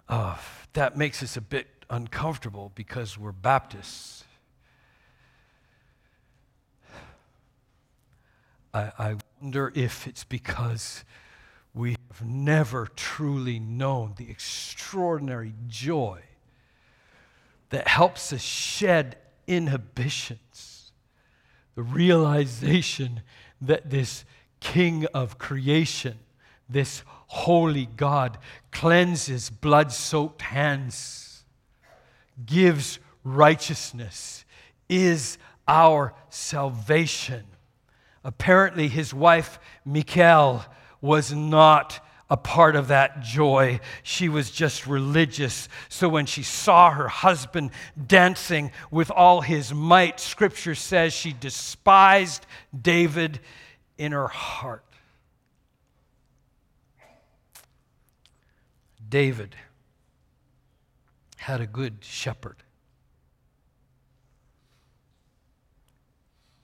Uh, 0.09 0.37
that 0.73 0.97
makes 0.97 1.23
us 1.23 1.37
a 1.37 1.41
bit 1.41 1.67
uncomfortable 1.91 2.73
because 2.75 3.19
we're 3.19 3.33
Baptists. 3.33 4.25
I, 8.79 8.93
I 8.99 9.17
wonder 9.41 9.73
if 9.75 10.07
it's 10.07 10.25
because 10.25 11.05
we 11.75 11.97
have 12.13 12.25
never 12.25 12.87
truly 12.87 13.59
known 13.59 14.15
the 14.17 14.31
extraordinary 14.31 15.55
joy 15.67 16.21
that 17.71 17.89
helps 17.89 18.33
us 18.33 18.41
shed 18.41 19.17
inhibitions. 19.47 20.93
The 21.75 21.83
realization 21.83 23.23
that 23.61 23.91
this 23.91 24.25
King 24.61 25.07
of 25.07 25.39
creation, 25.39 26.19
this 26.69 27.03
holy 27.07 27.87
God, 27.87 28.39
cleanses 28.71 29.51
blood 29.51 29.93
soaked 29.93 30.43
hands, 30.43 31.45
gives 32.45 32.99
righteousness, 33.25 34.45
is 34.89 35.39
our 35.67 36.15
salvation. 36.29 37.45
Apparently, 38.25 38.89
his 38.89 39.15
wife, 39.15 39.59
Michal, 39.85 40.65
was 41.01 41.33
not 41.33 42.05
a 42.31 42.37
part 42.37 42.77
of 42.77 42.89
that 42.89 43.23
joy. 43.23 43.81
She 44.03 44.29
was 44.29 44.51
just 44.51 44.87
religious. 44.87 45.69
So 45.89 46.09
when 46.09 46.27
she 46.27 46.43
saw 46.43 46.91
her 46.91 47.09
husband 47.09 47.71
dancing 48.07 48.71
with 48.91 49.11
all 49.11 49.41
his 49.41 49.73
might, 49.73 50.21
scripture 50.21 50.75
says 50.75 51.13
she 51.13 51.33
despised 51.33 52.45
David 52.79 53.41
in 53.97 54.13
her 54.13 54.29
heart. 54.29 54.85
David 59.09 59.57
had 61.39 61.63
a 61.63 61.67
good 61.67 62.05
shepherd. 62.05 62.63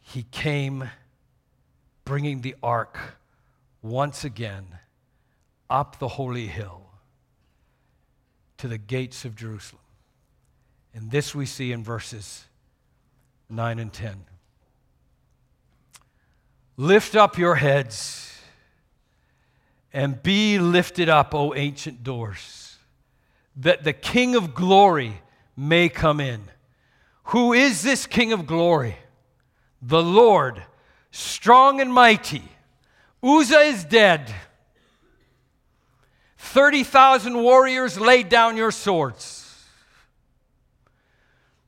He 0.02 0.24
came 0.24 0.90
bringing 2.04 2.40
the 2.42 2.54
ark 2.62 2.98
once 3.82 4.24
again 4.24 4.66
up 5.70 5.98
the 5.98 6.08
holy 6.08 6.46
hill 6.46 6.82
to 8.58 8.68
the 8.68 8.78
gates 8.78 9.24
of 9.24 9.34
Jerusalem. 9.34 9.80
And 10.94 11.10
this 11.10 11.34
we 11.34 11.46
see 11.46 11.72
in 11.72 11.82
verses 11.82 12.44
9 13.50 13.78
and 13.78 13.92
10. 13.92 14.24
Lift 16.76 17.14
up 17.14 17.38
your 17.38 17.56
heads 17.56 18.40
and 19.92 20.22
be 20.22 20.58
lifted 20.58 21.08
up, 21.08 21.34
O 21.34 21.54
ancient 21.54 22.02
doors, 22.02 22.76
that 23.56 23.84
the 23.84 23.92
King 23.92 24.34
of 24.34 24.54
glory 24.54 25.20
may 25.56 25.88
come 25.88 26.20
in. 26.20 26.42
Who 27.28 27.52
is 27.52 27.82
this 27.82 28.06
King 28.06 28.32
of 28.32 28.46
glory? 28.46 28.96
The 29.80 30.02
Lord, 30.02 30.62
strong 31.14 31.80
and 31.80 31.92
mighty 31.92 32.42
Uzzah 33.22 33.60
is 33.60 33.84
dead. 33.84 34.34
30,000 36.36 37.42
warriors 37.42 37.98
laid 37.98 38.28
down 38.28 38.56
your 38.56 38.70
swords. 38.70 39.64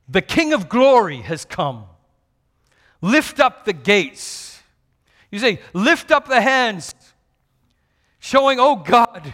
The 0.07 0.21
King 0.21 0.53
of 0.53 0.69
glory 0.69 1.21
has 1.21 1.45
come. 1.45 1.85
Lift 3.01 3.39
up 3.39 3.65
the 3.65 3.73
gates. 3.73 4.61
You 5.31 5.39
say, 5.39 5.59
lift 5.73 6.11
up 6.11 6.27
the 6.27 6.41
hands, 6.41 6.93
showing, 8.19 8.59
oh 8.59 8.75
God, 8.75 9.33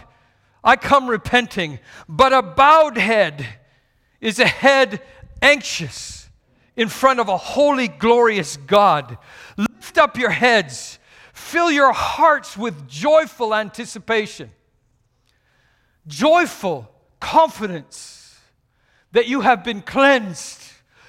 I 0.62 0.76
come 0.76 1.08
repenting. 1.08 1.78
But 2.08 2.32
a 2.32 2.40
bowed 2.40 2.96
head 2.96 3.46
is 4.20 4.38
a 4.38 4.46
head 4.46 5.02
anxious 5.42 6.23
in 6.76 6.88
front 6.88 7.20
of 7.20 7.28
a 7.28 7.36
holy, 7.36 7.88
glorious 7.88 8.56
God. 8.56 9.18
Lift 9.56 9.98
up 9.98 10.16
your 10.18 10.30
heads 10.30 10.98
Fill 11.34 11.68
your 11.68 11.92
hearts 11.92 12.56
with 12.56 12.88
joyful 12.88 13.52
anticipation, 13.52 14.52
joyful 16.06 16.88
confidence 17.18 18.38
that 19.10 19.26
you 19.26 19.40
have 19.40 19.64
been 19.64 19.82
cleansed. 19.82 20.62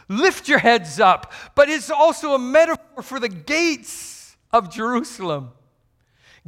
Lift 0.08 0.50
your 0.50 0.58
heads 0.58 1.00
up. 1.00 1.32
But 1.54 1.70
it's 1.70 1.92
also 1.92 2.34
a 2.34 2.40
metaphor 2.40 3.04
for 3.04 3.20
the 3.20 3.30
gates 3.30 4.36
of 4.52 4.74
Jerusalem. 4.74 5.52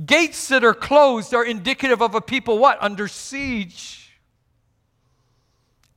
Gates 0.04 0.48
that 0.48 0.64
are 0.64 0.74
closed 0.74 1.36
are 1.36 1.46
indicative 1.46 2.02
of 2.02 2.16
a 2.16 2.22
people 2.22 2.58
what? 2.58 2.82
Under 2.82 3.08
siege. 3.08 4.12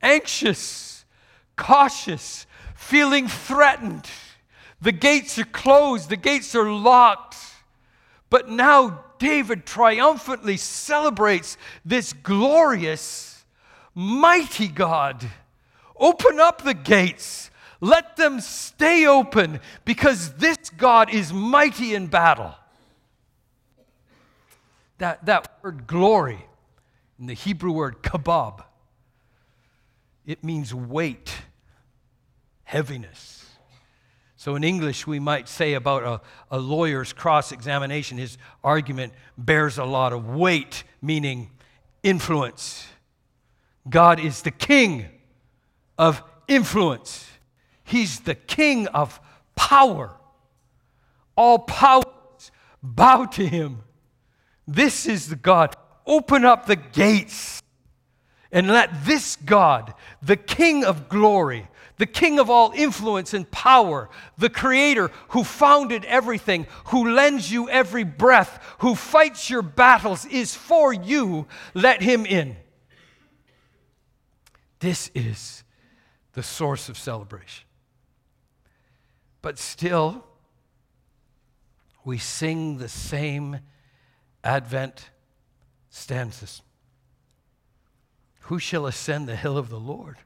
Anxious, 0.03 1.03
cautious, 1.55 2.45
feeling 2.81 3.27
threatened. 3.27 4.09
The 4.81 4.91
gates 4.91 5.37
are 5.37 5.45
closed, 5.45 6.09
the 6.09 6.17
gates 6.17 6.55
are 6.55 6.69
locked. 6.69 7.37
But 8.29 8.49
now 8.49 9.05
David 9.19 9.65
triumphantly 9.65 10.57
celebrates 10.57 11.57
this 11.85 12.11
glorious, 12.11 13.45
mighty 13.93 14.67
God. 14.67 15.29
Open 15.95 16.39
up 16.39 16.63
the 16.63 16.73
gates. 16.73 17.51
Let 17.79 18.17
them 18.17 18.41
stay 18.41 19.05
open 19.05 19.59
because 19.85 20.33
this 20.33 20.57
God 20.75 21.13
is 21.13 21.31
mighty 21.31 21.93
in 21.93 22.07
battle. 22.07 22.55
That, 24.97 25.25
that 25.25 25.59
word 25.61 25.87
glory, 25.87 26.45
in 27.19 27.27
the 27.27 27.33
Hebrew 27.33 27.71
word 27.71 28.01
kabod, 28.01 28.63
it 30.25 30.43
means 30.43 30.73
weight, 30.73 31.41
heaviness. 32.71 33.45
So, 34.37 34.55
in 34.55 34.63
English, 34.63 35.05
we 35.05 35.19
might 35.19 35.49
say 35.49 35.73
about 35.73 36.03
a, 36.03 36.21
a 36.55 36.57
lawyer's 36.57 37.11
cross 37.11 37.51
examination, 37.51 38.17
his 38.17 38.37
argument 38.63 39.11
bears 39.37 39.77
a 39.77 39.83
lot 39.83 40.13
of 40.13 40.29
weight, 40.29 40.85
meaning 41.01 41.51
influence. 42.01 42.87
God 43.89 44.21
is 44.21 44.43
the 44.43 44.51
king 44.51 45.07
of 45.97 46.23
influence, 46.47 47.27
He's 47.83 48.21
the 48.21 48.35
king 48.35 48.87
of 48.87 49.19
power. 49.57 50.15
All 51.35 51.59
powers 51.59 52.51
bow 52.81 53.25
to 53.25 53.45
Him. 53.45 53.83
This 54.65 55.05
is 55.05 55.27
the 55.27 55.35
God. 55.35 55.75
Open 56.05 56.45
up 56.45 56.67
the 56.67 56.77
gates 56.77 57.61
and 58.51 58.67
let 58.67 59.05
this 59.05 59.35
God, 59.35 59.93
the 60.21 60.35
King 60.35 60.83
of 60.83 61.09
glory, 61.09 61.67
the 62.01 62.07
king 62.07 62.39
of 62.39 62.49
all 62.49 62.71
influence 62.75 63.31
and 63.31 63.51
power, 63.51 64.09
the 64.35 64.49
creator 64.49 65.11
who 65.27 65.43
founded 65.43 66.03
everything, 66.05 66.65
who 66.85 67.13
lends 67.13 67.51
you 67.51 67.69
every 67.69 68.03
breath, 68.03 68.75
who 68.79 68.95
fights 68.95 69.51
your 69.51 69.61
battles, 69.61 70.25
is 70.25 70.55
for 70.55 70.91
you. 70.91 71.45
Let 71.75 72.01
him 72.01 72.25
in. 72.25 72.57
This 74.79 75.11
is 75.13 75.63
the 76.33 76.41
source 76.41 76.89
of 76.89 76.97
celebration. 76.97 77.67
But 79.43 79.59
still, 79.59 80.25
we 82.03 82.17
sing 82.17 82.79
the 82.79 82.89
same 82.89 83.59
Advent 84.43 85.11
stanzas. 85.91 86.63
Who 88.45 88.57
shall 88.57 88.87
ascend 88.87 89.27
the 89.27 89.35
hill 89.35 89.55
of 89.55 89.69
the 89.69 89.79
Lord? 89.79 90.17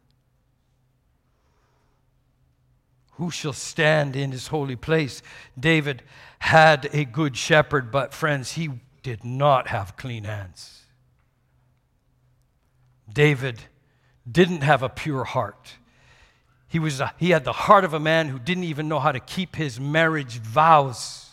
Who 3.18 3.32
shall 3.32 3.54
stand 3.54 4.16
in 4.16 4.32
his 4.32 4.48
holy 4.48 4.76
place? 4.76 5.22
David 5.58 6.04
had 6.40 6.90
a 6.94 7.06
good 7.06 7.38
shepherd, 7.38 7.92
but 7.92 8.14
friends, 8.14 8.54
he 8.54 8.70
did 9.04 9.24
not 9.24 9.68
have 9.68 9.96
clean 9.96 10.26
hands. 10.26 10.82
David 13.12 13.60
didn't 14.30 14.62
have 14.62 14.84
a 14.84 14.90
pure 14.90 15.24
heart. 15.24 15.76
He, 16.68 16.80
was 16.80 17.00
a, 17.00 17.14
he 17.18 17.30
had 17.30 17.46
the 17.46 17.54
heart 17.54 17.86
of 17.86 17.94
a 17.94 18.00
man 18.00 18.28
who 18.28 18.40
didn't 18.40 18.66
even 18.66 18.90
know 18.90 19.00
how 19.00 19.14
to 19.14 19.20
keep 19.20 19.56
his 19.56 19.80
marriage 19.80 20.40
vows. 20.40 21.30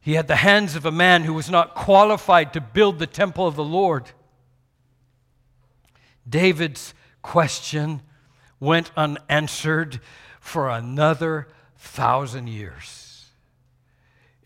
He 0.00 0.14
had 0.14 0.28
the 0.28 0.36
hands 0.36 0.74
of 0.74 0.84
a 0.84 0.92
man 0.92 1.22
who 1.22 1.32
was 1.32 1.48
not 1.48 1.74
qualified 1.74 2.52
to 2.52 2.60
build 2.60 2.98
the 2.98 3.06
temple 3.06 3.46
of 3.46 3.56
the 3.56 3.64
Lord. 3.64 4.10
David's 6.28 6.92
question 7.22 8.02
went 8.62 8.92
unanswered 8.96 9.98
for 10.38 10.70
another 10.70 11.48
thousand 11.76 12.46
years. 12.46 13.26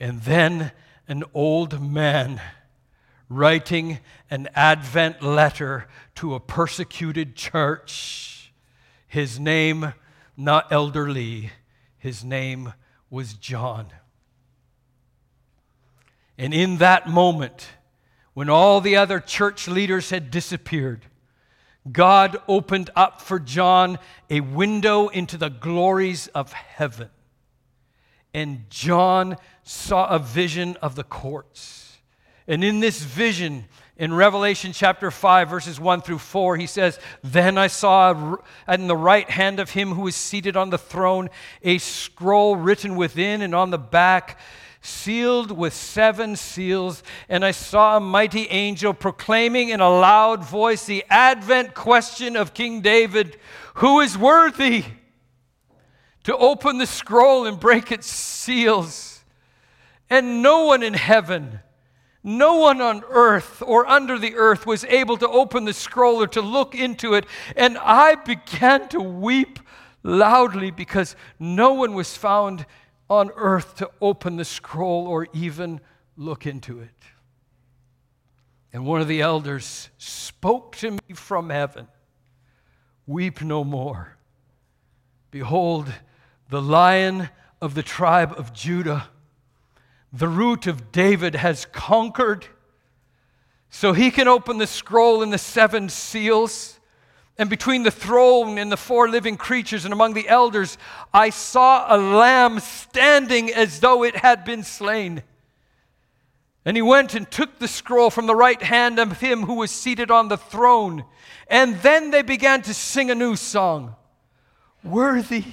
And 0.00 0.22
then 0.22 0.72
an 1.06 1.22
old 1.34 1.82
man 1.82 2.40
writing 3.28 3.98
an 4.30 4.48
Advent 4.54 5.22
letter 5.22 5.86
to 6.14 6.34
a 6.34 6.40
persecuted 6.40 7.36
church. 7.36 8.52
His 9.06 9.38
name, 9.38 9.92
not 10.34 10.72
Elder 10.72 11.10
Lee, 11.10 11.50
his 11.98 12.24
name 12.24 12.72
was 13.10 13.34
John. 13.34 13.88
And 16.38 16.54
in 16.54 16.78
that 16.78 17.06
moment, 17.06 17.68
when 18.32 18.48
all 18.48 18.80
the 18.80 18.96
other 18.96 19.20
church 19.20 19.68
leaders 19.68 20.08
had 20.08 20.30
disappeared, 20.30 21.04
God 21.90 22.38
opened 22.48 22.90
up 22.96 23.20
for 23.20 23.38
John 23.38 23.98
a 24.28 24.40
window 24.40 25.08
into 25.08 25.36
the 25.36 25.50
glories 25.50 26.28
of 26.28 26.52
heaven. 26.52 27.10
And 28.34 28.68
John 28.68 29.36
saw 29.62 30.08
a 30.08 30.18
vision 30.18 30.76
of 30.82 30.94
the 30.94 31.04
courts. 31.04 31.98
And 32.48 32.62
in 32.62 32.80
this 32.80 33.02
vision, 33.02 33.64
in 33.96 34.12
Revelation 34.12 34.72
chapter 34.72 35.10
5, 35.10 35.48
verses 35.48 35.80
1 35.80 36.02
through 36.02 36.18
4, 36.18 36.56
he 36.56 36.66
says, 36.66 37.00
Then 37.24 37.56
I 37.56 37.66
saw 37.68 38.36
in 38.68 38.86
the 38.88 38.96
right 38.96 39.28
hand 39.28 39.58
of 39.58 39.70
him 39.70 39.92
who 39.92 40.02
was 40.02 40.14
seated 40.14 40.56
on 40.56 40.70
the 40.70 40.78
throne 40.78 41.30
a 41.62 41.78
scroll 41.78 42.56
written 42.56 42.94
within 42.94 43.42
and 43.42 43.54
on 43.54 43.70
the 43.70 43.78
back 43.78 44.38
sealed 44.86 45.50
with 45.50 45.74
seven 45.74 46.36
seals, 46.36 47.02
and 47.28 47.44
I 47.44 47.50
saw 47.50 47.96
a 47.96 48.00
mighty 48.00 48.46
angel 48.48 48.94
proclaiming 48.94 49.68
in 49.70 49.80
a 49.80 49.90
loud 49.90 50.44
voice 50.44 50.86
the 50.86 51.04
advent 51.10 51.74
question 51.74 52.36
of 52.36 52.54
King 52.54 52.80
David 52.80 53.38
Who 53.74 54.00
is 54.00 54.16
worthy 54.16 54.84
to 56.24 56.36
open 56.36 56.78
the 56.78 56.86
scroll 56.86 57.46
and 57.46 57.58
break 57.58 57.92
its 57.92 58.06
seals? 58.06 59.24
And 60.08 60.42
no 60.42 60.66
one 60.66 60.82
in 60.82 60.94
heaven, 60.94 61.60
no 62.22 62.56
one 62.56 62.80
on 62.80 63.02
earth 63.08 63.62
or 63.66 63.86
under 63.86 64.18
the 64.18 64.36
earth 64.36 64.66
was 64.66 64.84
able 64.84 65.16
to 65.16 65.28
open 65.28 65.64
the 65.64 65.72
scroll 65.72 66.22
or 66.22 66.26
to 66.28 66.40
look 66.40 66.74
into 66.74 67.14
it. 67.14 67.26
And 67.56 67.76
I 67.78 68.14
began 68.14 68.88
to 68.88 69.00
weep 69.00 69.58
loudly 70.02 70.70
because 70.70 71.16
no 71.38 71.74
one 71.74 71.94
was 71.94 72.16
found 72.16 72.64
on 73.08 73.30
earth 73.36 73.76
to 73.76 73.90
open 74.00 74.36
the 74.36 74.44
scroll 74.44 75.06
or 75.06 75.28
even 75.32 75.80
look 76.16 76.46
into 76.46 76.80
it. 76.80 76.90
And 78.72 78.84
one 78.84 79.00
of 79.00 79.08
the 79.08 79.20
elders 79.20 79.90
spoke 79.98 80.76
to 80.76 80.92
me 80.92 81.14
from 81.14 81.50
heaven 81.50 81.88
Weep 83.06 83.40
no 83.40 83.62
more. 83.62 84.16
Behold, 85.30 85.92
the 86.50 86.60
lion 86.60 87.28
of 87.60 87.74
the 87.74 87.82
tribe 87.82 88.34
of 88.36 88.52
Judah, 88.52 89.08
the 90.12 90.28
root 90.28 90.66
of 90.66 90.90
David, 90.90 91.36
has 91.36 91.66
conquered. 91.66 92.46
So 93.70 93.92
he 93.92 94.10
can 94.10 94.26
open 94.26 94.58
the 94.58 94.66
scroll 94.66 95.22
and 95.22 95.32
the 95.32 95.38
seven 95.38 95.88
seals. 95.88 96.75
And 97.38 97.50
between 97.50 97.82
the 97.82 97.90
throne 97.90 98.56
and 98.56 98.72
the 98.72 98.76
four 98.76 99.08
living 99.08 99.36
creatures 99.36 99.84
and 99.84 99.92
among 99.92 100.14
the 100.14 100.28
elders, 100.28 100.78
I 101.12 101.30
saw 101.30 101.94
a 101.94 101.98
lamb 101.98 102.60
standing 102.60 103.52
as 103.52 103.80
though 103.80 104.04
it 104.04 104.16
had 104.16 104.44
been 104.44 104.62
slain. 104.62 105.22
And 106.64 106.76
he 106.76 106.82
went 106.82 107.14
and 107.14 107.30
took 107.30 107.58
the 107.58 107.68
scroll 107.68 108.10
from 108.10 108.26
the 108.26 108.34
right 108.34 108.60
hand 108.60 108.98
of 108.98 109.20
him 109.20 109.42
who 109.42 109.54
was 109.54 109.70
seated 109.70 110.10
on 110.10 110.28
the 110.28 110.38
throne. 110.38 111.04
And 111.48 111.76
then 111.76 112.10
they 112.10 112.22
began 112.22 112.62
to 112.62 112.74
sing 112.74 113.10
a 113.10 113.14
new 113.14 113.36
song 113.36 113.94
Worthy 114.82 115.44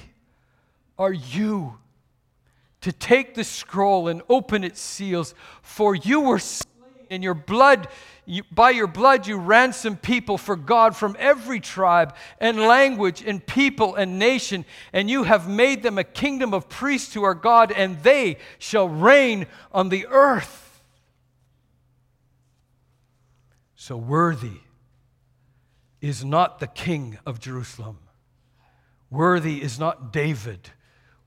are 0.98 1.12
you 1.12 1.78
to 2.80 2.92
take 2.92 3.34
the 3.34 3.44
scroll 3.44 4.08
and 4.08 4.22
open 4.28 4.62
its 4.62 4.80
seals, 4.80 5.34
for 5.62 5.94
you 5.94 6.20
were 6.20 6.38
and 7.14 7.24
your 7.24 7.34
blood 7.34 7.88
you, 8.26 8.42
by 8.50 8.70
your 8.70 8.86
blood, 8.86 9.26
you 9.26 9.36
ransom 9.36 9.96
people 9.96 10.38
for 10.38 10.56
God 10.56 10.96
from 10.96 11.14
every 11.18 11.60
tribe 11.60 12.14
and 12.40 12.58
language 12.58 13.22
and 13.24 13.44
people 13.44 13.94
and 13.94 14.18
nation, 14.18 14.64
and 14.92 15.10
you 15.10 15.24
have 15.24 15.48
made 15.48 15.82
them 15.82 15.98
a 15.98 16.04
kingdom 16.04 16.54
of 16.54 16.68
priests 16.68 17.12
to 17.14 17.24
our 17.24 17.34
God, 17.34 17.70
and 17.70 18.02
they 18.02 18.38
shall 18.58 18.88
reign 18.88 19.46
on 19.72 19.90
the 19.90 20.06
earth. 20.06 20.82
So 23.76 23.96
worthy 23.98 24.60
is 26.00 26.24
not 26.24 26.58
the 26.58 26.66
king 26.66 27.18
of 27.26 27.40
Jerusalem. 27.40 27.98
Worthy 29.10 29.60
is 29.60 29.78
not 29.78 30.12
David 30.12 30.70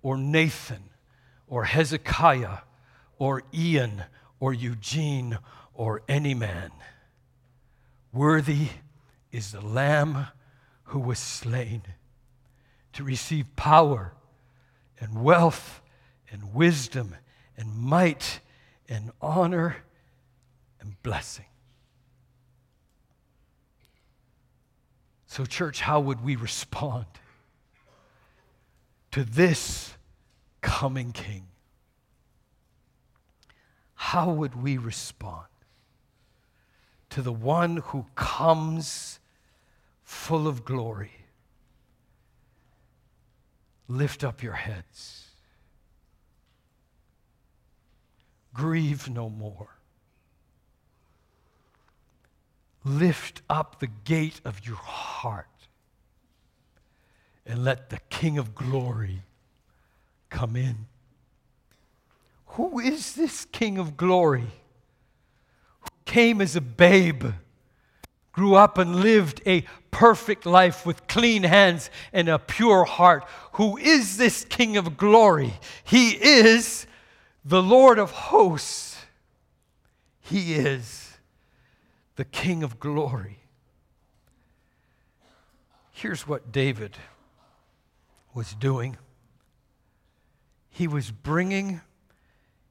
or 0.01 0.17
Nathan 0.17 0.89
or 1.47 1.65
Hezekiah 1.65 2.59
or 3.19 3.43
Ian 3.53 4.03
or 4.39 4.53
Eugene 4.53 5.37
or 5.77 6.01
any 6.09 6.33
man. 6.33 6.71
Worthy 8.11 8.69
is 9.31 9.51
the 9.51 9.61
Lamb 9.61 10.27
who 10.85 10.99
was 10.99 11.19
slain 11.19 11.83
to 12.93 13.03
receive 13.03 13.55
power 13.55 14.13
and 14.99 15.23
wealth 15.23 15.81
and 16.31 16.53
wisdom 16.53 17.15
and 17.55 17.75
might 17.75 18.39
and 18.89 19.11
honor 19.21 19.77
and 20.81 21.01
blessing. 21.03 21.45
So, 25.27 25.45
church, 25.45 25.81
how 25.81 25.99
would 25.99 26.23
we 26.23 26.35
respond 26.35 27.05
to 29.11 29.23
this 29.23 29.93
coming 30.61 31.11
King? 31.11 31.45
How 33.93 34.31
would 34.31 34.55
we 34.55 34.77
respond? 34.77 35.45
To 37.09 37.21
the 37.21 37.31
one 37.31 37.77
who 37.77 38.05
comes 38.15 39.19
full 40.03 40.47
of 40.47 40.65
glory. 40.65 41.11
Lift 43.87 44.23
up 44.23 44.43
your 44.43 44.53
heads. 44.53 45.27
Grieve 48.53 49.09
no 49.09 49.29
more. 49.29 49.69
Lift 52.83 53.41
up 53.49 53.79
the 53.79 53.87
gate 53.87 54.41
of 54.43 54.65
your 54.65 54.77
heart 54.77 55.45
and 57.45 57.63
let 57.63 57.89
the 57.89 57.99
King 58.09 58.37
of 58.37 58.55
glory 58.55 59.21
come 60.29 60.55
in. 60.55 60.85
Who 62.51 62.79
is 62.79 63.13
this 63.13 63.45
King 63.45 63.77
of 63.77 63.95
glory? 63.95 64.47
Came 66.07 66.41
as 66.41 66.55
a 66.55 66.61
babe, 66.61 67.25
grew 68.31 68.55
up 68.55 68.79
and 68.79 68.95
lived 68.95 69.41
a 69.45 69.63
perfect 69.91 70.45
life 70.45 70.85
with 70.85 71.07
clean 71.07 71.43
hands 71.43 71.91
and 72.11 72.27
a 72.27 72.39
pure 72.39 72.85
heart. 72.85 73.25
Who 73.53 73.77
is 73.77 74.17
this 74.17 74.45
King 74.45 74.77
of 74.77 74.97
glory? 74.97 75.53
He 75.83 76.11
is 76.11 76.87
the 77.45 77.61
Lord 77.61 77.99
of 77.99 78.11
hosts. 78.11 78.97
He 80.19 80.55
is 80.55 81.17
the 82.15 82.25
King 82.25 82.63
of 82.63 82.79
glory. 82.79 83.37
Here's 85.91 86.27
what 86.27 86.51
David 86.51 86.95
was 88.33 88.53
doing 88.53 88.97
he 90.69 90.87
was 90.87 91.09
bringing 91.09 91.81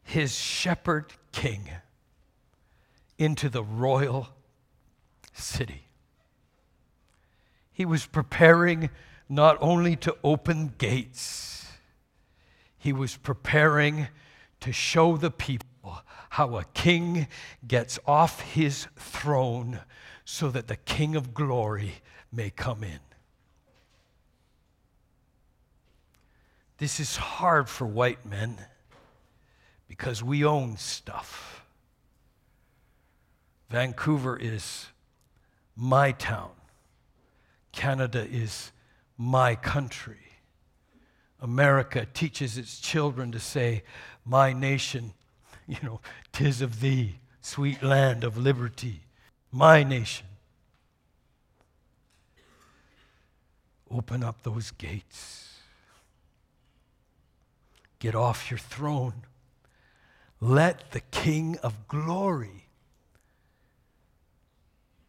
his 0.04 0.32
shepherd 0.32 1.12
king 1.32 1.68
into 3.18 3.48
the 3.48 3.62
royal 3.62 4.28
city. 5.32 5.88
He 7.72 7.84
was 7.84 8.06
preparing 8.06 8.90
not 9.28 9.58
only 9.60 9.96
to 9.96 10.16
open 10.22 10.74
gates, 10.78 11.66
he 12.78 12.92
was 12.92 13.16
preparing 13.16 14.08
to 14.60 14.72
show 14.72 15.16
the 15.16 15.30
people 15.30 16.02
how 16.30 16.56
a 16.56 16.64
king 16.74 17.28
gets 17.66 17.98
off 18.06 18.40
his 18.40 18.86
throne 18.96 19.80
so 20.24 20.50
that 20.50 20.68
the 20.68 20.76
king 20.76 21.16
of 21.16 21.34
glory 21.34 21.94
may 22.32 22.50
come 22.50 22.82
in. 22.82 23.00
This 26.78 27.00
is 27.00 27.16
hard 27.16 27.68
for 27.68 27.86
white 27.86 28.26
men 28.26 28.58
because 29.88 30.22
we 30.22 30.44
own 30.44 30.76
stuff. 30.76 31.65
Vancouver 33.68 34.36
is 34.36 34.86
my 35.74 36.12
town. 36.12 36.50
Canada 37.72 38.26
is 38.30 38.72
my 39.18 39.54
country. 39.54 40.16
America 41.40 42.06
teaches 42.14 42.56
its 42.56 42.80
children 42.80 43.32
to 43.32 43.40
say, 43.40 43.82
My 44.24 44.52
nation, 44.52 45.12
you 45.68 45.76
know, 45.82 46.00
tis 46.32 46.62
of 46.62 46.80
thee, 46.80 47.18
sweet 47.40 47.82
land 47.82 48.24
of 48.24 48.38
liberty, 48.38 49.02
my 49.52 49.82
nation. 49.82 50.26
Open 53.90 54.24
up 54.24 54.42
those 54.42 54.70
gates. 54.72 55.58
Get 57.98 58.14
off 58.14 58.50
your 58.50 58.58
throne. 58.58 59.24
Let 60.40 60.90
the 60.90 61.00
King 61.00 61.56
of 61.62 61.88
glory 61.88 62.65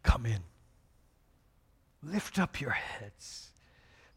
come 0.02 0.26
in. 0.26 0.40
Lift 2.02 2.38
up 2.38 2.60
your 2.60 2.70
heads. 2.70 3.50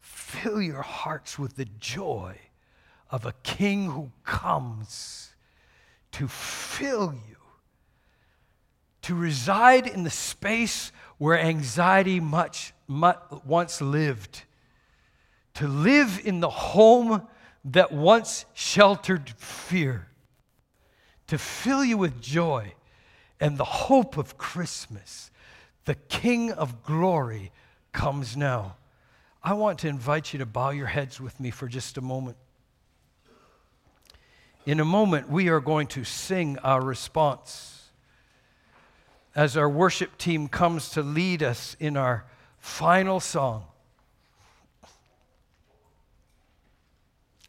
Fill 0.00 0.60
your 0.60 0.82
hearts 0.82 1.38
with 1.38 1.56
the 1.56 1.66
joy 1.78 2.38
of 3.10 3.26
a 3.26 3.34
king 3.42 3.90
who 3.90 4.10
comes 4.24 5.34
to 6.12 6.28
fill 6.28 7.12
you, 7.12 7.36
to 9.02 9.14
reside 9.14 9.86
in 9.86 10.04
the 10.04 10.10
space 10.10 10.92
where 11.18 11.38
anxiety 11.38 12.20
much, 12.20 12.72
much 12.86 13.18
once 13.44 13.80
lived, 13.80 14.42
to 15.54 15.66
live 15.66 16.20
in 16.24 16.40
the 16.40 16.50
home 16.50 17.26
that 17.64 17.92
once 17.92 18.44
sheltered 18.54 19.30
fear, 19.36 20.08
to 21.26 21.38
fill 21.38 21.84
you 21.84 21.96
with 21.96 22.20
joy 22.20 22.72
and 23.40 23.58
the 23.58 23.64
hope 23.64 24.16
of 24.16 24.38
Christmas. 24.38 25.30
The 25.84 25.94
King 25.94 26.52
of 26.52 26.84
glory 26.84 27.50
comes 27.92 28.36
now. 28.36 28.76
I 29.42 29.54
want 29.54 29.80
to 29.80 29.88
invite 29.88 30.32
you 30.32 30.38
to 30.38 30.46
bow 30.46 30.70
your 30.70 30.86
heads 30.86 31.20
with 31.20 31.40
me 31.40 31.50
for 31.50 31.66
just 31.66 31.98
a 31.98 32.00
moment. 32.00 32.36
In 34.64 34.78
a 34.78 34.84
moment, 34.84 35.28
we 35.28 35.48
are 35.48 35.60
going 35.60 35.88
to 35.88 36.04
sing 36.04 36.58
our 36.58 36.80
response 36.80 37.90
as 39.34 39.56
our 39.56 39.68
worship 39.68 40.16
team 40.18 40.46
comes 40.46 40.90
to 40.90 41.02
lead 41.02 41.42
us 41.42 41.76
in 41.80 41.96
our 41.96 42.24
final 42.58 43.18
song. 43.18 43.64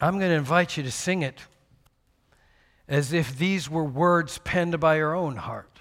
I'm 0.00 0.18
going 0.18 0.30
to 0.30 0.36
invite 0.36 0.76
you 0.76 0.82
to 0.82 0.90
sing 0.90 1.22
it 1.22 1.40
as 2.88 3.12
if 3.12 3.38
these 3.38 3.70
were 3.70 3.84
words 3.84 4.38
penned 4.38 4.78
by 4.80 4.96
your 4.96 5.14
own 5.14 5.36
heart. 5.36 5.73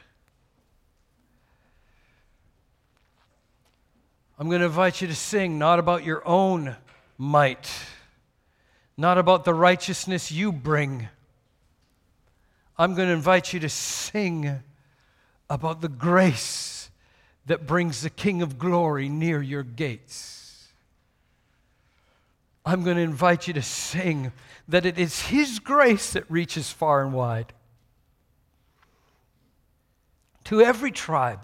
I'm 4.39 4.49
going 4.49 4.61
to 4.61 4.65
invite 4.65 5.01
you 5.01 5.07
to 5.07 5.15
sing 5.15 5.59
not 5.59 5.77
about 5.77 6.03
your 6.03 6.27
own 6.27 6.75
might, 7.17 7.69
not 8.97 9.17
about 9.17 9.45
the 9.45 9.53
righteousness 9.53 10.31
you 10.31 10.51
bring. 10.51 11.07
I'm 12.77 12.95
going 12.95 13.07
to 13.09 13.13
invite 13.13 13.53
you 13.53 13.59
to 13.59 13.69
sing 13.69 14.59
about 15.49 15.81
the 15.81 15.89
grace 15.89 16.89
that 17.45 17.67
brings 17.67 18.01
the 18.01 18.09
King 18.09 18.41
of 18.41 18.57
glory 18.57 19.07
near 19.07 19.41
your 19.41 19.63
gates. 19.63 20.67
I'm 22.65 22.83
going 22.83 22.95
to 22.95 23.03
invite 23.03 23.47
you 23.47 23.53
to 23.53 23.61
sing 23.61 24.31
that 24.67 24.85
it 24.85 24.97
is 24.97 25.27
His 25.27 25.59
grace 25.59 26.13
that 26.13 26.29
reaches 26.31 26.71
far 26.71 27.03
and 27.03 27.13
wide 27.13 27.53
to 30.45 30.61
every 30.61 30.91
tribe 30.91 31.41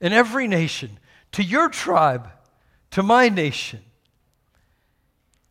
and 0.00 0.14
every 0.14 0.46
nation 0.46 0.98
to 1.32 1.42
your 1.42 1.68
tribe, 1.68 2.28
to 2.92 3.02
my 3.02 3.28
nation. 3.28 3.80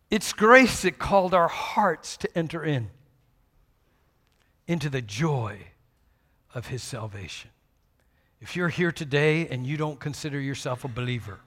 It's 0.10 0.34
grace 0.34 0.84
that 0.84 1.00
called 1.00 1.34
our 1.34 1.48
hearts 1.48 2.18
to 2.18 2.38
enter 2.38 2.64
in 2.64 2.90
into 4.68 4.90
the 4.90 5.02
joy 5.02 5.60
of 6.54 6.68
his 6.68 6.84
salvation. 6.84 7.52
If 8.40 8.56
you're 8.56 8.70
here 8.70 8.92
today 8.92 9.48
and 9.48 9.66
you 9.66 9.78
don't 9.78 10.00
consider 10.00 10.40
yourself 10.40 10.84
a 10.84 10.88
believer, 10.88 11.40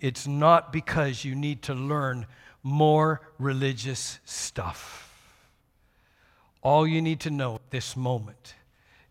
it's 0.00 0.26
not 0.26 0.72
because 0.72 1.24
you 1.24 1.34
need 1.34 1.62
to 1.62 1.74
learn 1.74 2.26
more 2.62 3.20
religious 3.38 4.18
stuff. 4.24 5.10
All 6.62 6.86
you 6.86 7.02
need 7.02 7.20
to 7.20 7.30
know 7.30 7.56
at 7.56 7.70
this 7.70 7.96
moment 7.96 8.54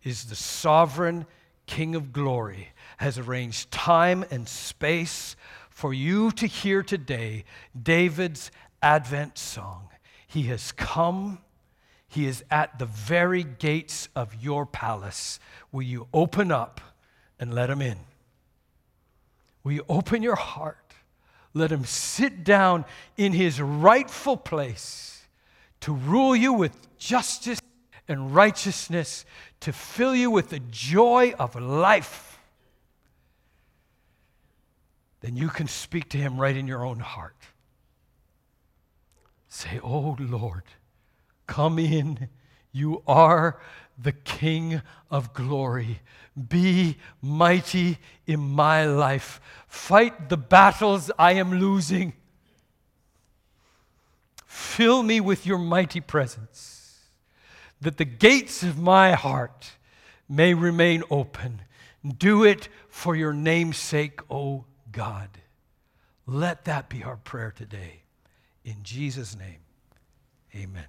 is 0.03 0.25
the 0.25 0.35
sovereign 0.35 1.25
King 1.65 1.95
of 1.95 2.11
glory 2.11 2.69
has 2.97 3.17
arranged 3.17 3.71
time 3.71 4.25
and 4.31 4.47
space 4.47 5.35
for 5.69 5.93
you 5.93 6.31
to 6.31 6.47
hear 6.47 6.83
today 6.83 7.45
David's 7.81 8.51
Advent 8.81 9.37
song. 9.37 9.89
He 10.27 10.43
has 10.43 10.71
come, 10.71 11.39
he 12.07 12.25
is 12.25 12.43
at 12.51 12.79
the 12.79 12.85
very 12.85 13.43
gates 13.43 14.09
of 14.15 14.35
your 14.43 14.65
palace. 14.65 15.39
Will 15.71 15.83
you 15.83 16.07
open 16.13 16.51
up 16.51 16.81
and 17.39 17.53
let 17.53 17.69
him 17.69 17.81
in? 17.81 17.97
Will 19.63 19.73
you 19.73 19.85
open 19.89 20.21
your 20.21 20.35
heart? 20.35 20.77
Let 21.53 21.71
him 21.71 21.85
sit 21.85 22.43
down 22.43 22.85
in 23.15 23.33
his 23.33 23.61
rightful 23.61 24.37
place 24.37 25.27
to 25.81 25.93
rule 25.93 26.35
you 26.35 26.53
with 26.53 26.97
justice 26.97 27.59
and 28.07 28.33
righteousness, 28.33 29.25
to 29.59 29.71
fill 29.71 30.15
you 30.15 30.31
with 30.31 30.49
the 30.49 30.59
joy 30.59 31.33
of 31.39 31.55
life, 31.55 32.32
then 35.23 35.37
you 35.37 35.47
can 35.47 35.67
speak 35.67 36.09
to 36.09 36.17
Him 36.17 36.37
right 36.37 36.55
in 36.55 36.67
your 36.67 36.85
own 36.85 36.99
heart. 36.99 37.37
Say, 39.47 39.79
Oh 39.81 40.17
Lord, 40.19 40.63
come 41.47 41.79
in. 41.79 42.27
You 42.73 43.03
are 43.07 43.57
the 43.97 44.11
King 44.11 44.81
of 45.09 45.33
glory. 45.33 46.01
Be 46.49 46.97
mighty 47.21 47.99
in 48.27 48.41
my 48.41 48.85
life. 48.85 49.39
Fight 49.67 50.27
the 50.27 50.35
battles 50.35 51.09
I 51.17 51.33
am 51.33 51.57
losing. 51.57 52.13
Fill 54.45 55.03
me 55.03 55.21
with 55.21 55.45
your 55.45 55.59
mighty 55.59 56.01
presence 56.01 56.99
that 57.79 57.95
the 57.95 58.05
gates 58.05 58.61
of 58.61 58.77
my 58.77 59.13
heart 59.13 59.71
may 60.27 60.53
remain 60.53 61.01
open. 61.09 61.61
Do 62.17 62.43
it 62.43 62.67
for 62.89 63.15
your 63.15 63.31
name's 63.31 63.77
sake, 63.77 64.19
O 64.29 64.65
God. 64.93 65.29
Let 66.25 66.63
that 66.65 66.87
be 66.87 67.03
our 67.03 67.17
prayer 67.17 67.51
today. 67.51 68.03
In 68.63 68.77
Jesus' 68.83 69.37
name, 69.37 69.59
amen. 70.55 70.85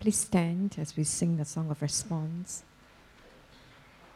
Please 0.00 0.18
stand 0.18 0.74
as 0.78 0.96
we 0.96 1.04
sing 1.04 1.36
the 1.36 1.44
song 1.44 1.70
of 1.70 1.80
response. 1.80 2.64